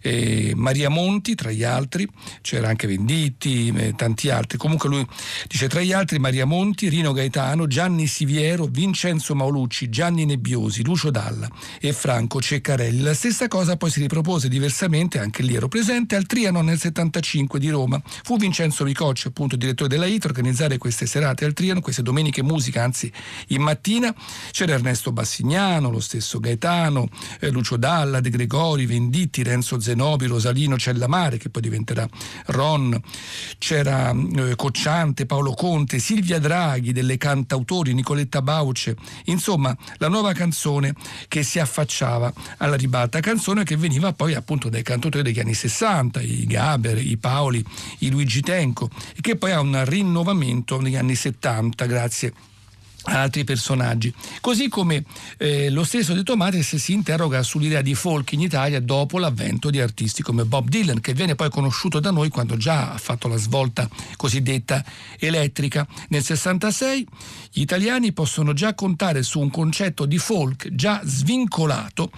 eh, 0.00 0.52
Maria 0.56 0.88
Monti, 0.88 1.34
tra 1.34 1.50
gli 1.50 1.64
altri, 1.64 2.08
c'era 2.42 2.68
anche 2.68 2.86
Venditti, 2.86 3.72
eh, 3.74 3.94
tanti 3.94 4.30
altri, 4.30 4.58
comunque 4.58 4.88
lui 4.88 5.06
dice 5.48 5.68
tra 5.68 5.80
gli 5.80 5.92
altri 5.92 6.18
Maria 6.18 6.46
Monti, 6.46 6.88
Rino 6.88 7.12
Gaetano, 7.12 7.66
Gianni 7.66 8.06
Siviero, 8.06 8.66
Vincenzo 8.66 9.34
Maolucci, 9.34 9.88
Gianni 9.88 10.24
Nebbiosi, 10.24 10.84
Lucio 10.84 11.10
Dalla 11.10 11.48
e 11.80 11.92
Franco 11.92 12.40
Ceccarelli. 12.40 13.02
Stessa 13.24 13.48
cosa 13.48 13.78
poi 13.78 13.90
si 13.90 14.00
ripropose 14.00 14.50
diversamente, 14.50 15.18
anche 15.18 15.42
lì 15.42 15.54
ero 15.54 15.66
presente, 15.66 16.14
al 16.14 16.26
Trianon 16.26 16.66
nel 16.66 16.78
75 16.78 17.58
di 17.58 17.70
Roma. 17.70 17.98
Fu 18.04 18.36
Vincenzo 18.36 18.84
Ricocci, 18.84 19.28
appunto 19.28 19.56
direttore 19.56 19.88
della 19.88 20.04
IT, 20.04 20.26
a 20.26 20.28
organizzare 20.28 20.76
queste 20.76 21.06
serate 21.06 21.46
al 21.46 21.54
Trianon, 21.54 21.80
queste 21.80 22.02
domeniche 22.02 22.42
musica, 22.42 22.82
anzi 22.82 23.10
in 23.48 23.62
mattina. 23.62 24.14
C'era 24.50 24.74
Ernesto 24.74 25.10
Bassignano, 25.10 25.88
lo 25.88 26.00
stesso 26.00 26.38
Gaetano, 26.38 27.08
eh, 27.40 27.48
Lucio 27.48 27.78
Dalla, 27.78 28.20
De 28.20 28.28
Gregori, 28.28 28.84
Venditti, 28.84 29.42
Renzo 29.42 29.80
Zenobi, 29.80 30.26
Rosalino 30.26 30.76
Cellamare, 30.76 31.38
che 31.38 31.48
poi 31.48 31.62
diventerà 31.62 32.06
Ron. 32.48 33.00
C'era 33.56 34.10
eh, 34.10 34.54
Cocciante, 34.54 35.24
Paolo 35.24 35.54
Conte, 35.54 35.98
Silvia 35.98 36.38
Draghi, 36.38 36.92
delle 36.92 37.16
cantautori, 37.16 37.94
Nicoletta 37.94 38.42
Bauce. 38.42 38.94
Insomma, 39.24 39.74
la 39.96 40.08
nuova 40.08 40.34
canzone 40.34 40.92
che 41.26 41.42
si 41.42 41.58
affacciava 41.58 42.30
alla 42.58 42.76
ribalta 42.76 43.03
questa 43.08 43.20
canzone 43.20 43.64
che 43.64 43.76
veniva 43.76 44.12
poi 44.12 44.34
appunto 44.34 44.68
dai 44.68 44.82
cantautori 44.82 45.22
degli 45.22 45.38
anni 45.38 45.54
60, 45.54 46.20
i 46.20 46.46
Gaber, 46.46 46.98
i 46.98 47.16
Paoli, 47.16 47.62
i 47.98 48.10
Luigi 48.10 48.40
Tenco, 48.40 48.88
e 49.14 49.20
che 49.20 49.36
poi 49.36 49.52
ha 49.52 49.60
un 49.60 49.84
rinnovamento 49.84 50.80
negli 50.80 50.96
anni 50.96 51.14
70 51.14 51.84
grazie 51.86 52.28
a 52.28 52.32
altri 53.04 53.44
personaggi. 53.44 54.12
Così 54.40 54.68
come 54.68 55.04
eh, 55.38 55.70
lo 55.70 55.84
stesso 55.84 56.14
De 56.14 56.22
Tomates 56.22 56.76
si 56.76 56.92
interroga 56.92 57.42
sull'idea 57.42 57.82
di 57.82 57.94
folk 57.94 58.32
in 58.32 58.40
Italia 58.40 58.80
dopo 58.80 59.18
l'avvento 59.18 59.70
di 59.70 59.80
artisti 59.80 60.22
come 60.22 60.44
Bob 60.44 60.68
Dylan, 60.68 61.00
che 61.00 61.12
viene 61.12 61.34
poi 61.34 61.50
conosciuto 61.50 62.00
da 62.00 62.10
noi 62.10 62.28
quando 62.28 62.56
già 62.56 62.92
ha 62.92 62.98
fatto 62.98 63.28
la 63.28 63.36
svolta 63.36 63.88
cosiddetta 64.16 64.84
elettrica. 65.18 65.86
Nel 66.08 66.22
66 66.22 67.06
gli 67.52 67.60
italiani 67.60 68.12
possono 68.12 68.52
già 68.52 68.74
contare 68.74 69.22
su 69.22 69.40
un 69.40 69.50
concetto 69.50 70.06
di 70.06 70.18
folk 70.18 70.74
già 70.74 71.00
svincolato 71.04 72.10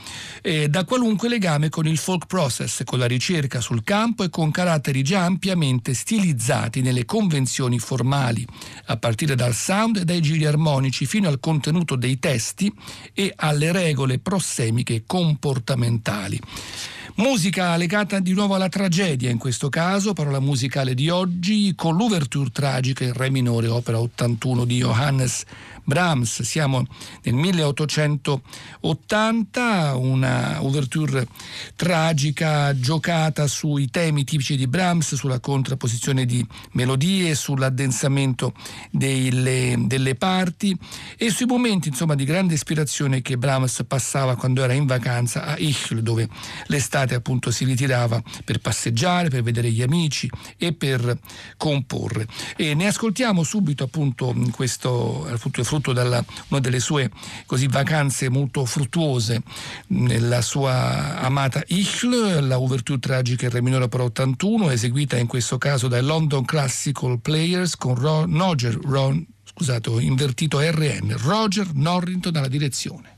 eh, 0.42 0.68
da 0.68 0.85
qualunque 0.85 1.29
legame 1.29 1.68
con 1.68 1.87
il 1.87 1.99
folk 1.99 2.27
process, 2.27 2.83
con 2.85 2.99
la 2.99 3.07
ricerca 3.07 3.61
sul 3.61 3.83
campo 3.83 4.22
e 4.22 4.31
con 4.31 4.51
caratteri 4.51 5.03
già 5.03 5.25
ampiamente 5.25 5.94
stilizzati 5.94 6.81
nelle 6.81 7.05
convenzioni 7.05 7.79
formali, 7.79 8.46
a 8.87 8.96
partire 8.96 9.35
dal 9.35 9.55
sound 9.55 9.96
e 9.96 10.05
dai 10.05 10.20
giri 10.20 10.44
armonici 10.44 10.75
armonici 10.76 11.06
fino 11.06 11.28
al 11.28 11.40
contenuto 11.40 11.96
dei 11.96 12.18
testi 12.18 12.72
e 13.12 13.32
alle 13.34 13.72
regole 13.72 14.18
prossemiche 14.18 15.04
comportamentali. 15.06 16.38
Musica 17.16 17.74
legata 17.76 18.20
di 18.20 18.34
nuovo 18.34 18.54
alla 18.54 18.68
tragedia 18.68 19.30
in 19.30 19.38
questo 19.38 19.70
caso, 19.70 20.12
parola 20.12 20.38
musicale 20.38 20.92
di 20.94 21.08
oggi, 21.08 21.72
con 21.74 21.96
l'ouverture 21.96 22.50
tragica 22.50 23.04
in 23.04 23.14
Re 23.14 23.30
minore, 23.30 23.68
opera 23.68 23.98
81 23.98 24.66
di 24.66 24.78
Johannes 24.78 25.44
Brahms. 25.87 26.42
Siamo 26.42 26.85
nel 27.22 27.35
1880, 27.35 29.94
una 29.94 30.61
ouverture 30.61 31.29
tragica 31.77 32.77
giocata 32.79 33.46
sui 33.46 33.88
temi 33.88 34.25
tipici 34.25 34.57
di 34.57 34.66
Brahms, 34.66 35.14
sulla 35.14 35.38
contrapposizione 35.38 36.27
di 36.27 36.44
melodie, 36.72 37.37
sull'addensamento 37.37 38.53
delle, 38.90 39.77
delle 39.87 40.16
parti 40.16 40.77
e 41.16 41.31
sui 41.31 41.46
momenti 41.46 41.88
insomma, 41.88 42.16
di 42.16 42.25
grande 42.25 42.55
ispirazione 42.55 43.22
che 43.22 43.38
Brahms 43.38 43.85
passava 43.87 44.35
quando 44.35 44.64
era 44.64 44.72
in 44.72 44.87
vacanza 44.87 45.44
a 45.44 45.57
Ichl, 45.57 46.01
dove 46.01 46.29
l'estate 46.66 47.14
appunto 47.14 47.53
si 47.53 47.64
ritirava 47.64 48.20
per 48.44 48.59
passeggiare, 48.59 49.29
per 49.29 49.42
vedere 49.42 49.70
gli 49.70 49.83
amici 49.83 50.29
e 50.57 50.72
per 50.72 51.16
comporre. 51.57 52.27
E 52.57 52.75
ne 52.75 52.88
ascoltiamo 52.88 53.44
subito 53.44 53.85
appunto 53.85 54.35
questo 54.51 55.29
appunto, 55.29 55.62
frutto 55.76 55.92
da 55.92 56.24
una 56.48 56.60
delle 56.60 56.80
sue 56.80 57.10
così 57.44 57.66
vacanze 57.66 58.28
molto 58.28 58.64
fruttuose 58.64 59.42
nella 59.88 60.40
sua 60.40 61.20
amata 61.20 61.62
Ichl, 61.66 62.46
la 62.46 62.58
ouverture 62.58 62.98
tragica 62.98 63.46
in 63.46 63.52
re 63.52 63.60
minore 63.60 63.88
per 63.88 64.00
81, 64.00 64.70
eseguita 64.70 65.16
in 65.16 65.26
questo 65.26 65.58
caso 65.58 65.88
dai 65.88 66.02
London 66.02 66.44
Classical 66.44 67.20
Players 67.20 67.76
con 67.76 67.94
Ro- 67.94 68.26
Roger 68.26 68.78
Ron, 68.82 69.24
scusate, 69.44 69.90
invertito 70.00 70.60
RN, 70.60 71.14
Roger 71.18 71.68
Norrington 71.74 72.36
alla 72.36 72.48
direzione. 72.48 73.15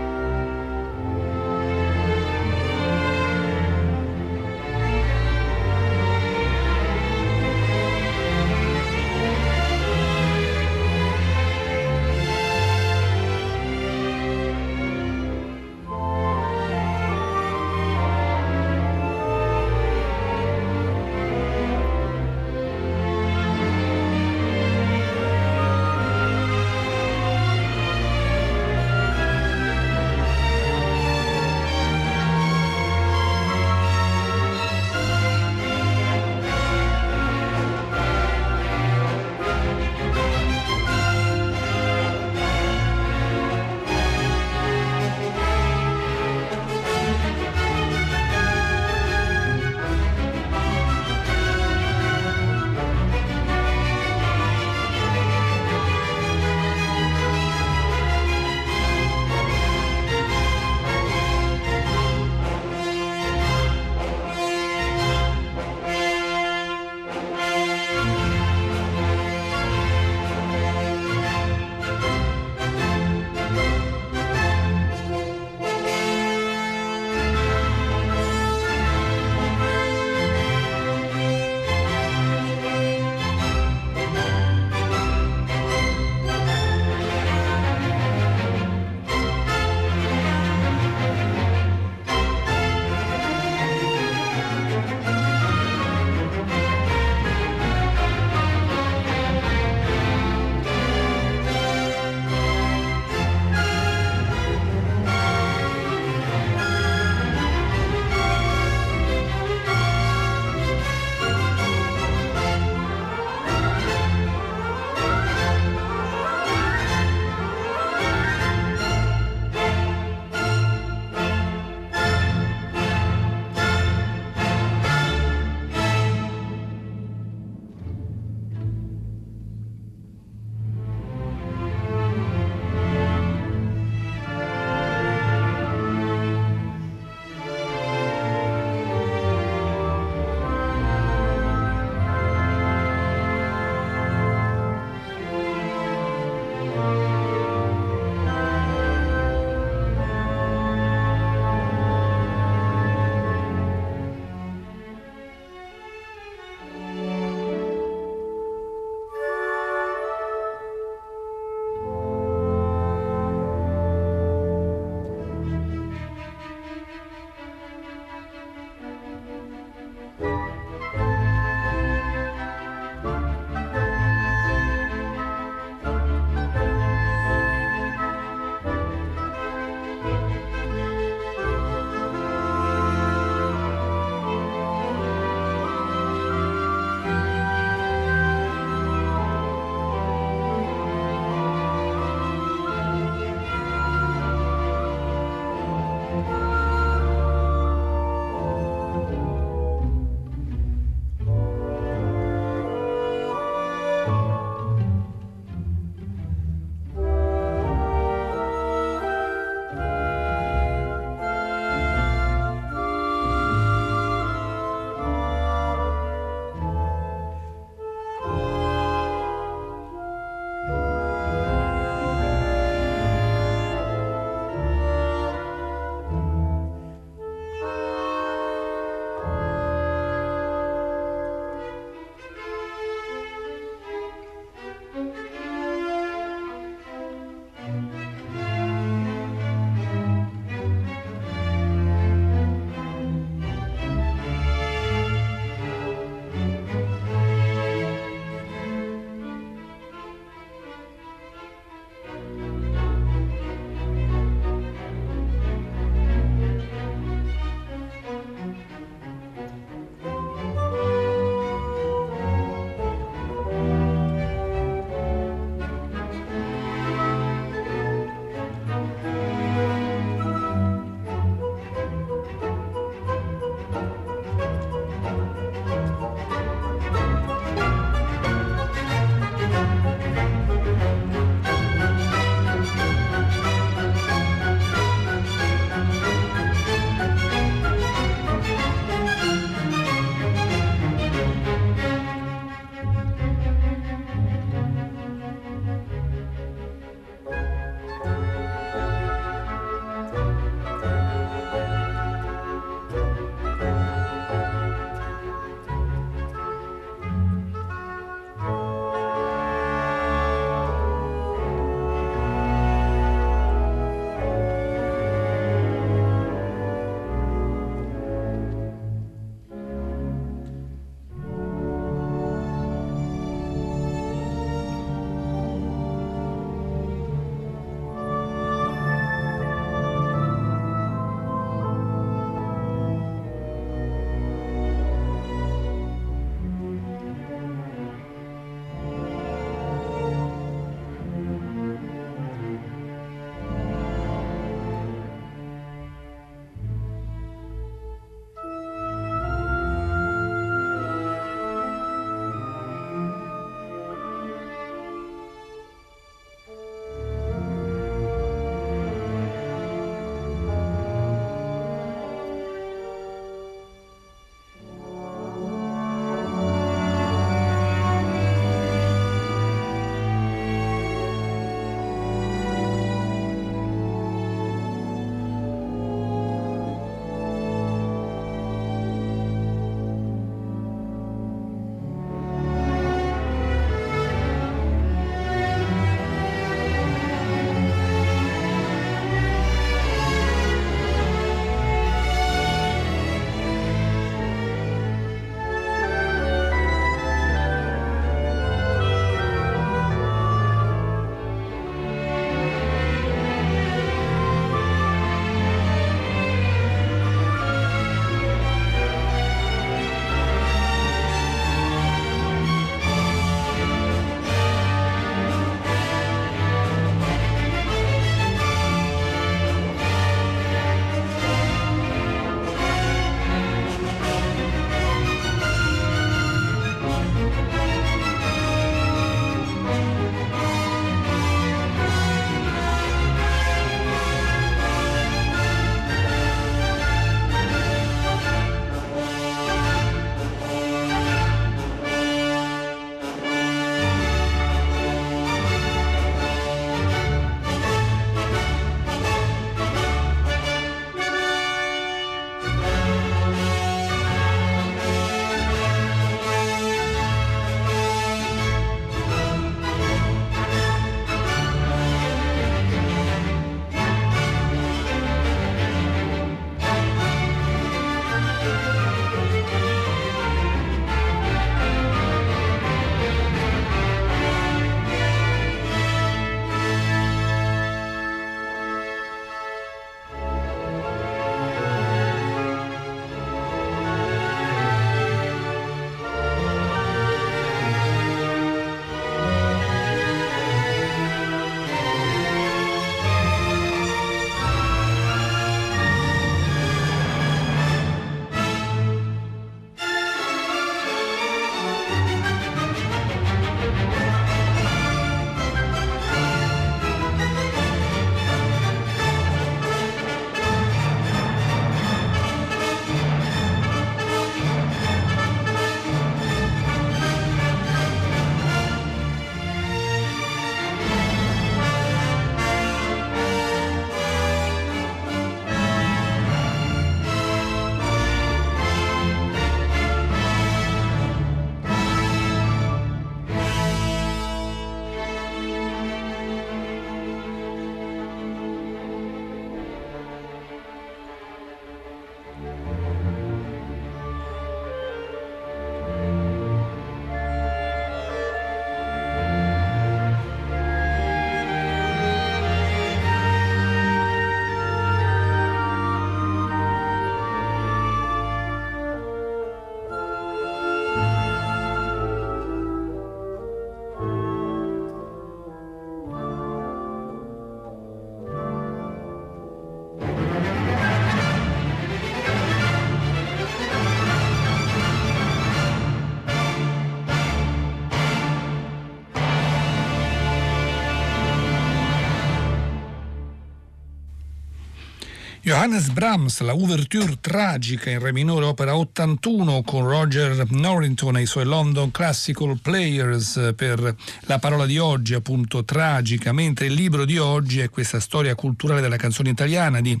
Johannes 585.68 585.90
Brahms, 585.90 586.40
la 586.40 586.54
ouverture 586.54 587.18
tragica 587.20 587.90
in 587.90 587.98
re 587.98 588.10
minore, 588.10 588.46
opera 588.46 588.74
81 588.74 589.62
con 589.64 589.86
Roger 589.86 590.50
Norrington 590.50 591.18
e 591.18 591.22
i 591.22 591.26
suoi 591.26 591.44
London 591.44 591.90
Classical 591.90 592.58
Players 592.58 593.52
per 593.54 593.94
la 594.20 594.38
parola 594.38 594.64
di 594.64 594.78
oggi, 594.78 595.12
appunto 595.12 595.64
tragica, 595.64 596.32
mentre 596.32 596.66
il 596.66 596.72
libro 596.72 597.04
di 597.04 597.18
oggi 597.18 597.60
è 597.60 597.68
questa 597.68 598.00
storia 598.00 598.34
culturale 598.34 598.80
della 598.80 598.96
canzone 598.96 599.28
italiana 599.28 599.82
di 599.82 600.00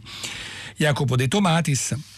Jacopo 0.74 1.16
De 1.16 1.28
Tomatis 1.28 2.17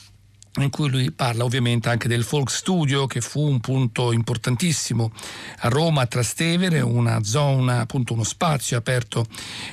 in 0.57 0.69
cui 0.69 0.91
lui 0.91 1.13
parla 1.13 1.45
ovviamente 1.45 1.89
anche 1.89 2.09
del 2.09 2.25
folk 2.25 2.51
studio 2.51 3.07
che 3.07 3.21
fu 3.21 3.41
un 3.41 3.61
punto 3.61 4.11
importantissimo 4.11 5.13
a 5.59 5.69
Roma, 5.69 6.03
a 6.03 6.07
Trastevere, 6.07 6.81
una 6.81 7.23
zona, 7.23 7.81
appunto 7.81 8.15
uno 8.15 8.25
spazio 8.25 8.77
aperto 8.77 9.27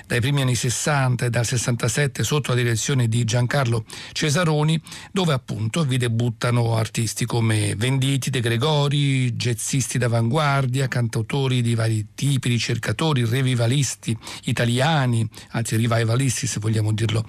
dai 0.05 0.21
primi 0.21 0.41
anni 0.41 0.53
60 0.53 1.25
e 1.25 1.29
dal 1.31 1.45
67 1.45 2.23
sotto 2.23 2.51
la 2.51 2.61
direzione 2.61 3.07
di 3.07 3.23
Giancarlo 3.23 3.85
Cesaroni, 4.11 4.79
dove 5.11 5.33
appunto 5.33 5.83
vi 5.83 5.97
debuttano 5.97 6.75
artisti 6.75 7.25
come 7.25 7.75
Venditi, 7.75 8.29
De 8.29 8.39
Gregori, 8.39 9.31
jazzisti 9.31 9.97
d'avanguardia, 9.97 10.87
cantautori 10.87 11.61
di 11.61 11.73
vari 11.73 12.09
tipi, 12.13 12.49
ricercatori, 12.49 13.25
revivalisti 13.25 14.15
italiani, 14.43 15.27
anzi 15.51 15.75
revivalisti 15.75 16.45
se 16.45 16.59
vogliamo 16.59 16.91
dirlo, 16.93 17.25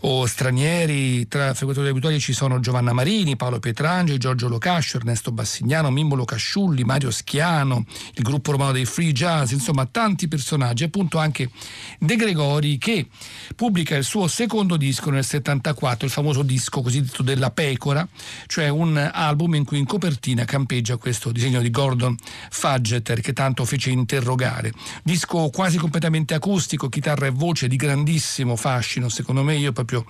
o 0.00 0.26
stranieri, 0.26 1.28
tra 1.28 1.54
frequentatori 1.54 1.90
abituali 1.90 2.18
ci 2.18 2.32
sono 2.32 2.58
Giovanni 2.58 2.70
Giovanna 2.72 2.94
Marini, 2.94 3.36
Paolo 3.36 3.58
Pietrangeli, 3.58 4.16
Giorgio 4.16 4.48
Locascio, 4.48 4.96
Ernesto 4.96 5.30
Bassignano, 5.30 5.90
Mimbolo 5.90 6.24
Casciulli, 6.24 6.84
Mario 6.84 7.10
Schiano, 7.10 7.84
il 8.14 8.22
gruppo 8.22 8.52
romano 8.52 8.72
dei 8.72 8.86
Free 8.86 9.12
Jazz, 9.12 9.50
insomma 9.50 9.84
tanti 9.84 10.26
personaggi, 10.26 10.82
appunto 10.82 11.18
anche 11.18 11.50
De 11.98 12.16
Gregori 12.16 12.78
che 12.78 13.08
pubblica 13.54 13.94
il 13.94 14.04
suo 14.04 14.26
secondo 14.26 14.78
disco 14.78 15.10
nel 15.10 15.22
74, 15.22 16.06
il 16.06 16.12
famoso 16.12 16.42
disco 16.42 16.80
cosiddetto 16.80 17.22
della 17.22 17.50
pecora, 17.50 18.08
cioè 18.46 18.68
un 18.68 18.96
album 18.96 19.56
in 19.56 19.66
cui 19.66 19.76
in 19.76 19.84
copertina 19.84 20.46
campeggia 20.46 20.96
questo 20.96 21.30
disegno 21.30 21.60
di 21.60 21.68
Gordon 21.68 22.16
Fudgeter 22.48 23.20
che 23.20 23.34
tanto 23.34 23.66
fece 23.66 23.90
interrogare. 23.90 24.72
Disco 25.02 25.50
quasi 25.50 25.76
completamente 25.76 26.32
acustico, 26.32 26.88
chitarra 26.88 27.26
e 27.26 27.30
voce 27.30 27.68
di 27.68 27.76
grandissimo 27.76 28.56
fascino, 28.56 29.10
secondo 29.10 29.42
me 29.42 29.56
io 29.56 29.72
proprio 29.72 30.06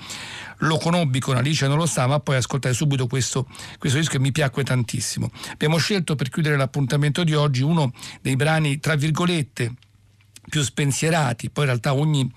lo 0.62 0.78
conobbi 0.78 1.20
con 1.20 1.36
Alice 1.36 1.66
non 1.66 1.76
lo 1.76 1.86
sa, 1.86 2.06
ma 2.06 2.20
poi 2.20 2.36
ascoltai 2.36 2.74
subito 2.74 3.06
questo, 3.06 3.48
questo 3.78 3.98
disco 3.98 4.16
e 4.16 4.20
mi 4.20 4.32
piacque 4.32 4.64
tantissimo. 4.64 5.30
Abbiamo 5.52 5.78
scelto 5.78 6.14
per 6.14 6.28
chiudere 6.28 6.56
l'appuntamento 6.56 7.24
di 7.24 7.34
oggi 7.34 7.62
uno 7.62 7.92
dei 8.20 8.36
brani, 8.36 8.78
tra 8.78 8.94
virgolette, 8.94 9.74
più 10.48 10.62
spensierati, 10.62 11.50
poi 11.50 11.64
in 11.64 11.70
realtà 11.70 11.94
ogni 11.94 12.30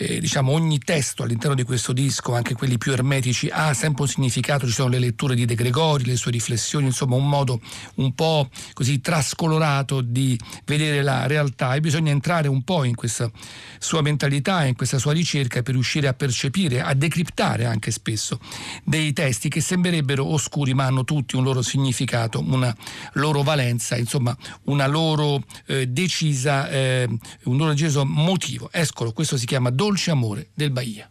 eh, 0.00 0.18
diciamo, 0.18 0.52
ogni 0.52 0.78
testo 0.78 1.24
all'interno 1.24 1.54
di 1.54 1.62
questo 1.62 1.92
disco, 1.92 2.34
anche 2.34 2.54
quelli 2.54 2.78
più 2.78 2.92
ermetici, 2.92 3.50
ha 3.52 3.74
sempre 3.74 4.04
un 4.04 4.08
significato, 4.08 4.66
ci 4.66 4.72
sono 4.72 4.88
le 4.88 4.98
letture 4.98 5.34
di 5.34 5.44
De 5.44 5.54
Gregori, 5.54 6.06
le 6.06 6.16
sue 6.16 6.30
riflessioni, 6.30 6.86
insomma 6.86 7.16
un 7.16 7.28
modo 7.28 7.60
un 7.96 8.14
po' 8.14 8.48
così 8.72 9.02
trascolorato 9.02 10.00
di 10.00 10.40
vedere 10.64 11.02
la 11.02 11.26
realtà 11.26 11.74
e 11.74 11.80
bisogna 11.80 12.12
entrare 12.12 12.48
un 12.48 12.62
po' 12.62 12.84
in 12.84 12.94
questa 12.94 13.30
sua 13.78 14.00
mentalità, 14.00 14.64
in 14.64 14.74
questa 14.74 14.96
sua 14.96 15.12
ricerca 15.12 15.60
per 15.60 15.74
riuscire 15.74 16.08
a 16.08 16.14
percepire, 16.14 16.80
a 16.80 16.94
decriptare 16.94 17.66
anche 17.66 17.90
spesso 17.90 18.40
dei 18.84 19.12
testi 19.12 19.50
che 19.50 19.60
sembrerebbero 19.60 20.24
oscuri 20.24 20.72
ma 20.72 20.86
hanno 20.86 21.04
tutti 21.04 21.36
un 21.36 21.44
loro 21.44 21.60
significato, 21.60 22.40
una 22.40 22.74
loro 23.14 23.42
valenza, 23.42 23.96
insomma 23.96 24.34
una 24.64 24.86
loro 24.86 25.44
eh, 25.66 25.86
decisa, 25.88 26.70
eh, 26.70 27.06
un 27.44 27.56
loro 27.58 27.72
deciso 27.72 28.06
motivo. 28.06 28.70
Escolo, 28.72 29.12
questo 29.12 29.36
si 29.36 29.44
chiama 29.44 29.68
Dolce 29.68 29.88
dolce 29.90 30.12
amore 30.12 30.50
del 30.54 30.70
Bahia. 30.70 31.10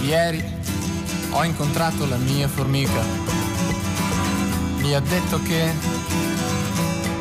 Ieri 0.00 0.42
ho 1.32 1.44
incontrato 1.44 2.06
la 2.06 2.16
mia 2.16 2.48
formica. 2.48 3.02
Mi 4.78 4.94
ha 4.94 5.00
detto 5.00 5.42
che 5.42 5.70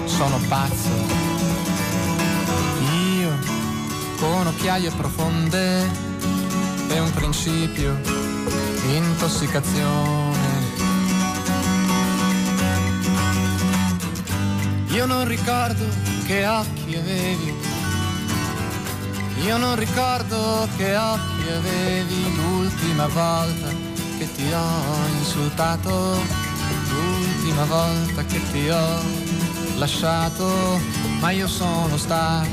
sono 0.05 0.39
pazzo. 0.47 0.89
Io 3.17 3.29
con 4.19 4.47
occhiaie 4.47 4.89
profonde 4.91 5.85
e 6.87 6.99
un 6.99 7.11
principio 7.13 7.99
intossicazione. 8.87 10.32
Io 14.93 15.07
non 15.07 15.27
ricordo 15.27 15.83
che 16.27 16.45
occhi 16.45 16.95
avevi. 16.95 17.51
Io 19.43 19.57
non 19.57 19.75
ricordo 19.75 20.67
che 20.77 20.95
occhi 20.95 21.49
avevi 21.49 22.35
l'ultima 22.35 23.07
volta 23.07 23.69
che 24.19 24.31
ti 24.35 24.53
ho 24.53 25.07
insultato, 25.17 26.21
l'ultima 26.89 27.65
volta 27.65 28.23
che 28.23 28.39
ti 28.51 28.69
ho 28.69 29.01
lasciato, 29.77 30.79
ma 31.19 31.31
io 31.31 31.47
sono 31.47 31.97
stato, 31.97 32.49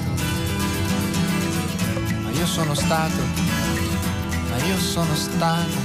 ma 2.23 2.31
io 2.31 2.47
sono 2.47 2.73
stato, 2.73 3.23
ma 4.49 4.65
io 4.65 4.79
sono 4.79 5.15
stato, 5.15 5.79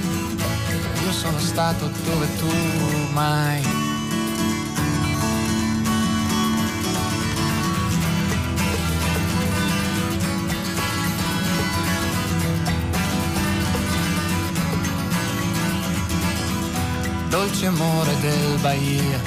io 1.04 1.12
sono 1.12 1.38
stato 1.38 1.92
dove 2.06 2.38
tu 2.38 3.12
mai 3.12 3.75
dolce 17.38 17.66
amore 17.66 18.18
del 18.22 18.58
Bahia, 18.62 19.20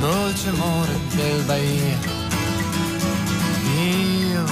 dolce 0.00 0.50
amore 0.50 0.98
del 1.14 1.42
Bahia. 1.44 1.98
Io 3.80 4.44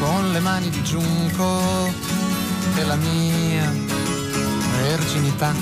con 0.00 0.32
le 0.32 0.40
mani 0.40 0.68
di 0.68 0.82
giunco 0.82 1.92
e 2.74 2.84
la 2.84 2.96
mia 2.96 3.72
verginità. 4.80 5.54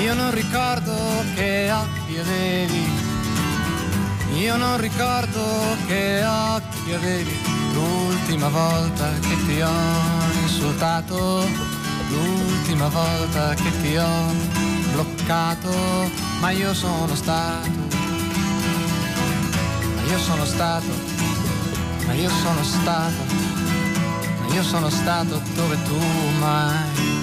Io 0.00 0.14
non 0.14 0.32
ricordo 0.32 0.96
che 1.36 1.70
occhi 1.70 2.18
avevi, 2.18 2.90
io 4.40 4.56
non 4.56 4.76
ricordo 4.76 5.76
che 5.86 6.24
occhi 6.24 6.92
avevi 6.92 7.53
l'ultima 7.74 8.48
volta 8.48 9.10
che 9.20 9.36
ti 9.46 9.60
ho 9.60 9.70
insultato, 10.42 11.44
l'ultima 12.08 12.88
volta 12.88 13.54
che 13.54 13.70
ti 13.82 13.96
ho 13.96 14.32
bloccato, 14.92 15.70
ma 16.40 16.50
io 16.50 16.72
sono 16.72 17.14
stato, 17.14 17.68
ma 19.94 20.02
io 20.08 20.18
sono 20.18 20.44
stato, 20.44 20.92
ma 22.06 22.12
io 22.14 22.30
sono 22.30 22.62
stato, 22.62 23.22
ma 24.40 24.54
io 24.54 24.62
sono 24.62 24.88
stato 24.88 25.40
dove 25.54 25.82
tu 25.82 25.98
mai. 26.38 27.13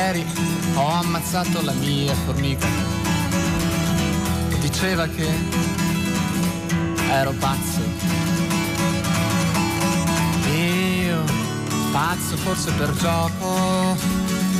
Ieri 0.00 0.24
ho 0.76 0.88
ammazzato 0.88 1.60
la 1.60 1.72
mia 1.72 2.14
formica. 2.24 2.66
Diceva 4.58 5.06
che 5.06 5.28
ero 7.10 7.32
pazzo. 7.38 7.80
Io, 10.54 11.22
pazzo 11.92 12.36
forse 12.38 12.72
per 12.72 12.90
gioco, 12.94 13.94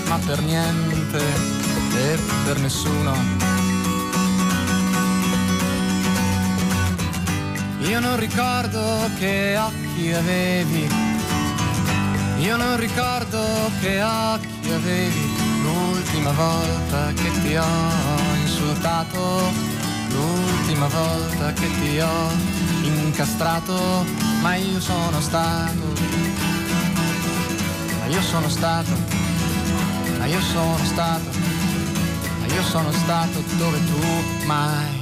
ma 0.09 0.19
per 0.27 0.43
niente 0.43 1.23
e 1.97 2.19
per 2.45 2.59
nessuno. 2.61 3.15
Io 7.79 7.99
non 7.99 8.19
ricordo 8.19 9.11
che 9.19 9.57
occhi 9.57 10.13
avevi. 10.13 10.89
Io 12.41 12.57
non 12.57 12.77
ricordo 12.77 13.71
che 13.81 14.03
occhi 14.03 14.71
avevi 14.73 15.30
l'ultima 15.81 16.33
volta 16.33 17.13
che 17.13 17.31
ti 17.43 17.57
ho 17.57 17.65
insultato, 18.43 19.51
l'ultima 20.11 20.87
volta 20.89 21.53
che 21.53 21.69
ti 21.81 21.99
ho 21.99 22.31
incastrato, 22.83 24.05
ma 24.43 24.55
io 24.57 24.81
sono 24.81 25.21
stato, 25.21 25.93
ma 27.99 28.07
io 28.07 28.23
sono 28.23 28.49
stato, 28.49 28.93
ma 30.19 30.27
io 30.27 30.41
sono 30.41 30.85
stato, 30.85 31.31
ma 32.41 32.47
io 32.47 32.63
sono 32.63 32.93
stato 32.93 33.43
dove 33.57 33.79
tu 33.87 34.47
mai. 34.47 35.00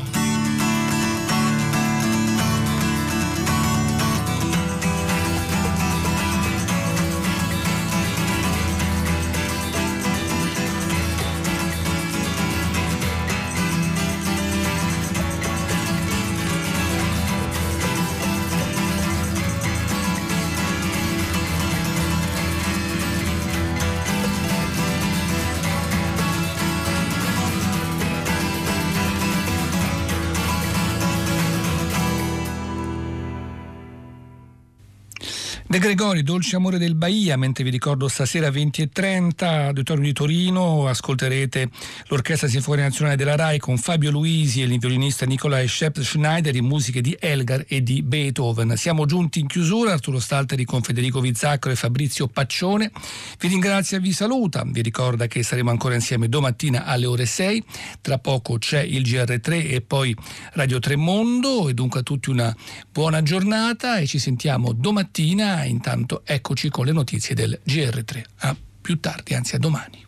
De 35.79 35.85
Gregori, 35.85 36.25
Dolce 36.25 36.57
Amore 36.57 36.77
del 36.77 36.97
Bahia, 36.97 37.37
mentre 37.37 37.63
vi 37.63 37.71
ricordo 37.71 38.09
stasera 38.09 38.51
20 38.51 38.83
e 38.83 38.89
30, 38.89 39.67
Auditorio 39.67 40.03
di 40.03 40.13
Torino, 40.13 40.89
ascolterete 40.89 41.71
l'Orchestra 42.09 42.49
Sinfonica 42.49 42.89
Nazionale 42.89 43.15
della 43.15 43.37
RAI 43.37 43.61
con 43.61 43.79
Fabio 43.79 44.11
Luisi 44.11 44.61
e 44.61 44.65
il 44.65 44.77
violinista 44.81 45.25
Nicolai 45.25 45.69
Schepp 45.69 45.99
Schneider 46.01 46.57
in 46.57 46.65
musiche 46.65 47.01
di 47.01 47.17
Elgar 47.17 47.65
e 47.69 47.85
di 47.85 48.03
Beethoven. 48.03 48.77
Siamo 48.77 49.07
giunti 49.07 49.39
in 49.39 49.47
chiusura, 49.47 49.93
Arturo 49.93 50.19
Stalteri 50.19 50.65
con 50.65 50.83
Federico 50.83 51.21
Vizzacco 51.21 51.71
e 51.71 51.77
Fabrizio 51.77 52.27
Paccione. 52.27 52.91
Vi 53.39 53.47
ringrazio 53.47 53.99
e 53.99 54.01
vi 54.01 54.13
saluta, 54.13 54.65
vi 54.67 54.83
ricorda 54.83 55.29
che 55.29 55.45
saremo 55.45 55.71
ancora 55.71 55.95
insieme 55.95 56.29
domattina 56.29 56.87
alle 56.87 57.07
ore 57.07 57.25
6, 57.25 57.65
tra 58.01 58.19
poco 58.19 58.59
c'è 58.59 58.81
il 58.81 59.03
GR3 59.03 59.71
e 59.71 59.81
poi 59.83 60.13
Radio 60.55 60.81
Tremondo 60.81 61.69
e 61.69 61.75
dunque 61.75 62.01
a 62.01 62.03
tutti 62.03 62.31
una 62.31 62.53
buona 62.91 63.23
giornata 63.23 63.99
e 63.99 64.09
ci 64.09 64.19
sentiamo 64.19 64.73
domattina 64.73 65.67
intanto 65.69 66.23
eccoci 66.25 66.69
con 66.69 66.87
le 66.87 66.93
notizie 66.93 67.35
del 67.35 67.61
GR3. 67.67 68.23
A 68.39 68.57
più 68.81 68.99
tardi, 69.01 69.35
anzi 69.35 69.57
a 69.57 69.59
domani. 69.59 70.08